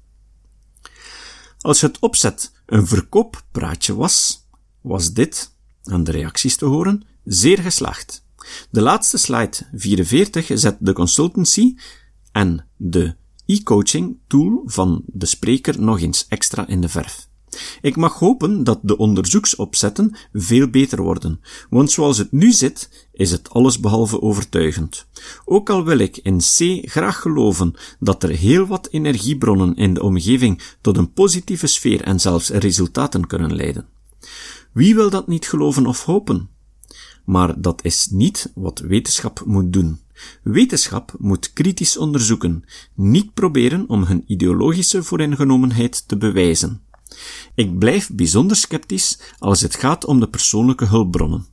Als 1.60 1.81
het 1.81 1.99
opzet 1.99 2.51
een 2.65 2.88
verkooppraatje 2.88 3.95
was, 3.95 4.47
was 4.81 5.13
dit, 5.13 5.55
aan 5.84 6.03
de 6.03 6.12
reacties 6.12 6.55
te 6.55 6.65
horen, 6.65 7.03
zeer 7.23 7.58
geslaagd. 7.58 8.25
De 8.69 8.81
laatste 8.81 9.17
slide 9.17 9.58
44 9.73 10.51
zet 10.53 10.77
de 10.79 10.93
consultancy 10.93 11.75
en 12.31 12.67
de 12.77 13.15
e-coaching 13.45 14.17
tool 14.27 14.62
van 14.65 15.03
de 15.05 15.25
spreker 15.25 15.81
nog 15.81 15.99
eens 15.99 16.27
extra 16.27 16.67
in 16.67 16.81
de 16.81 16.89
verf. 16.89 17.27
Ik 17.82 17.96
mag 17.96 18.20
hopen 18.20 18.63
dat 18.63 18.80
de 18.82 18.98
onderzoeksopzetten 18.98 20.15
veel 20.34 20.68
beter 20.68 21.02
worden, 21.02 21.41
want 21.70 21.91
zoals 21.91 22.18
het 22.18 22.32
nu 22.32 22.52
zit, 22.52 23.08
is 23.13 23.32
het 23.32 23.50
allesbehalve 23.50 24.22
overtuigend. 24.22 25.06
Ook 25.46 25.70
al 25.70 25.84
wil 25.84 25.98
ik 25.98 26.18
in 26.18 26.38
C 26.38 26.82
graag 26.89 27.22
geloven 27.22 27.74
dat 28.00 28.24
er 28.24 28.30
heel 28.30 28.65
wat 28.65 28.88
energiebronnen 28.91 29.76
in 29.76 29.94
de 29.94 30.04
omgeving 30.04 30.62
tot 30.82 30.98
een 30.98 31.13
positieve 31.13 31.68
sfeer 31.68 32.02
en 32.02 32.20
zelfs 32.20 32.50
resultaten 32.50 33.28
kunnen 33.28 33.56
leiden. 33.56 33.88
Wie 34.72 34.96
wil 34.96 35.10
dat 35.10 35.28
niet 35.28 35.48
geloven 35.48 35.86
of 35.86 36.04
hopen? 36.06 36.50
Maar 37.26 37.62
dat 37.62 37.84
is 37.84 38.08
niet 38.12 38.52
wat 38.56 38.80
wetenschap 38.80 39.44
moet 39.46 39.74
doen. 39.74 40.00
Wetenschap 40.44 41.15
moet 41.20 41.54
kritisch 41.54 41.98
onderzoeken, 41.98 42.63
niet 42.94 43.34
proberen 43.34 43.89
om 43.89 44.04
hun 44.04 44.24
ideologische 44.28 45.04
vooringenomenheid 45.04 46.08
te 46.08 46.18
bewijzen. 46.18 46.82
Ik 47.56 47.78
blijf 47.80 48.10
bijzonder 48.13 48.58
sceptisch 48.58 49.19
als 49.39 49.62
het 49.62 49.75
gaat 49.75 50.06
om 50.06 50.19
de 50.19 50.30
persoonlijke 50.30 50.86
hulpbronnen. 50.86 51.45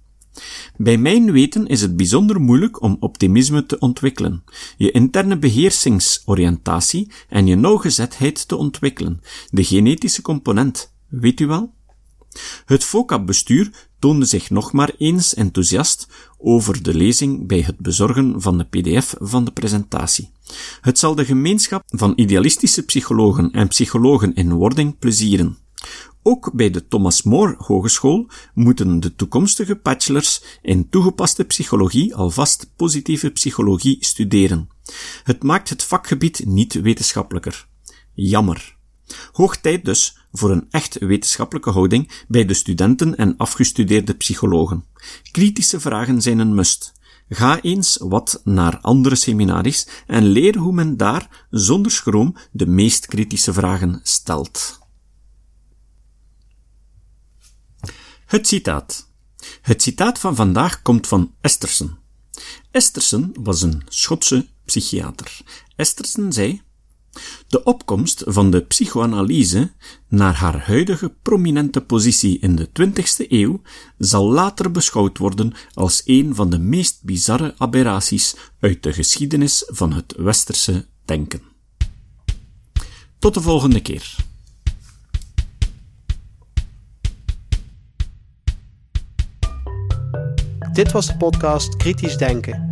Bij 0.76 0.98
mijn 0.98 1.32
weten 1.32 1.66
is 1.66 1.80
het 1.80 1.96
bijzonder 1.96 2.40
moeilijk 2.40 2.82
om 2.82 2.96
optimisme 3.00 3.66
te 3.66 3.78
ontwikkelen, 3.78 4.44
je 4.76 4.90
interne 4.90 5.38
beheersingsoriëntatie 5.38 7.12
en 7.28 7.46
je 7.46 7.54
nauwgezetheid 7.54 8.48
te 8.48 8.56
ontwikkelen, 8.56 9.20
de 9.50 9.64
genetische 9.64 10.22
component, 10.22 10.94
weet 11.08 11.40
u 11.40 11.46
wel? 11.46 11.74
Het 12.64 12.84
FOCAP-bestuur 12.84 13.70
toonde 13.98 14.24
zich 14.24 14.50
nog 14.50 14.72
maar 14.72 14.92
eens 14.98 15.34
enthousiast 15.34 16.08
over 16.42 16.82
de 16.82 16.94
lezing 16.94 17.46
bij 17.46 17.60
het 17.60 17.78
bezorgen 17.78 18.40
van 18.40 18.58
de 18.58 18.64
pdf 18.64 19.14
van 19.18 19.44
de 19.44 19.50
presentatie. 19.50 20.30
Het 20.80 20.98
zal 20.98 21.14
de 21.14 21.24
gemeenschap 21.24 21.82
van 21.86 22.12
idealistische 22.16 22.84
psychologen 22.84 23.50
en 23.50 23.68
psychologen 23.68 24.34
in 24.34 24.52
wording 24.52 24.98
plezieren. 24.98 25.56
Ook 26.22 26.52
bij 26.52 26.70
de 26.70 26.88
Thomas 26.88 27.22
More 27.22 27.54
Hogeschool 27.58 28.26
moeten 28.54 29.00
de 29.00 29.14
toekomstige 29.14 29.76
bachelors 29.82 30.42
in 30.62 30.88
toegepaste 30.88 31.44
psychologie 31.44 32.14
alvast 32.14 32.70
positieve 32.76 33.30
psychologie 33.30 33.96
studeren. 34.00 34.68
Het 35.22 35.42
maakt 35.42 35.68
het 35.68 35.82
vakgebied 35.82 36.46
niet 36.46 36.80
wetenschappelijker. 36.80 37.66
Jammer. 38.14 38.80
Hoog 39.32 39.56
tijd 39.56 39.84
dus 39.84 40.16
voor 40.32 40.50
een 40.50 40.66
echt 40.70 40.98
wetenschappelijke 40.98 41.70
houding 41.70 42.24
bij 42.28 42.44
de 42.44 42.54
studenten 42.54 43.16
en 43.16 43.36
afgestudeerde 43.36 44.14
psychologen. 44.14 44.84
Kritische 45.30 45.80
vragen 45.80 46.22
zijn 46.22 46.38
een 46.38 46.54
must. 46.54 46.92
Ga 47.28 47.60
eens 47.60 47.96
wat 48.00 48.40
naar 48.44 48.78
andere 48.80 49.14
seminaries 49.14 49.86
en 50.06 50.24
leer 50.24 50.56
hoe 50.56 50.72
men 50.72 50.96
daar 50.96 51.46
zonder 51.50 51.92
schroom 51.92 52.36
de 52.50 52.66
meest 52.66 53.06
kritische 53.06 53.52
vragen 53.52 54.00
stelt. 54.02 54.78
Het 58.26 58.46
citaat. 58.46 59.10
Het 59.62 59.82
citaat 59.82 60.18
van 60.18 60.36
vandaag 60.36 60.82
komt 60.82 61.06
van 61.06 61.34
Esterson. 61.40 61.96
Esterson 62.70 63.36
was 63.40 63.62
een 63.62 63.82
Schotse 63.88 64.48
psychiater. 64.64 65.40
Esterson 65.76 66.32
zei: 66.32 66.62
De 67.48 67.64
opkomst 67.64 68.22
van 68.26 68.50
de 68.50 68.60
psychoanalyse 68.60 69.72
naar 70.08 70.34
haar 70.34 70.66
huidige 70.66 71.14
prominente 71.22 71.80
positie 71.80 72.38
in 72.38 72.56
de 72.56 72.68
20e 72.68 73.28
eeuw 73.28 73.60
zal 73.98 74.32
later 74.32 74.70
beschouwd 74.70 75.18
worden 75.18 75.52
als 75.74 76.02
een 76.04 76.34
van 76.34 76.50
de 76.50 76.58
meest 76.58 77.02
bizarre 77.02 77.54
aberraties 77.58 78.36
uit 78.60 78.82
de 78.82 78.92
geschiedenis 78.92 79.64
van 79.66 79.92
het 79.92 80.14
westerse 80.16 80.86
denken. 81.04 81.42
Tot 83.18 83.34
de 83.34 83.40
volgende 83.40 83.80
keer. 83.80 84.16
Dit 90.72 90.92
was 90.92 91.06
de 91.06 91.16
podcast 91.16 91.76
Kritisch 91.76 92.16
Denken. 92.16 92.71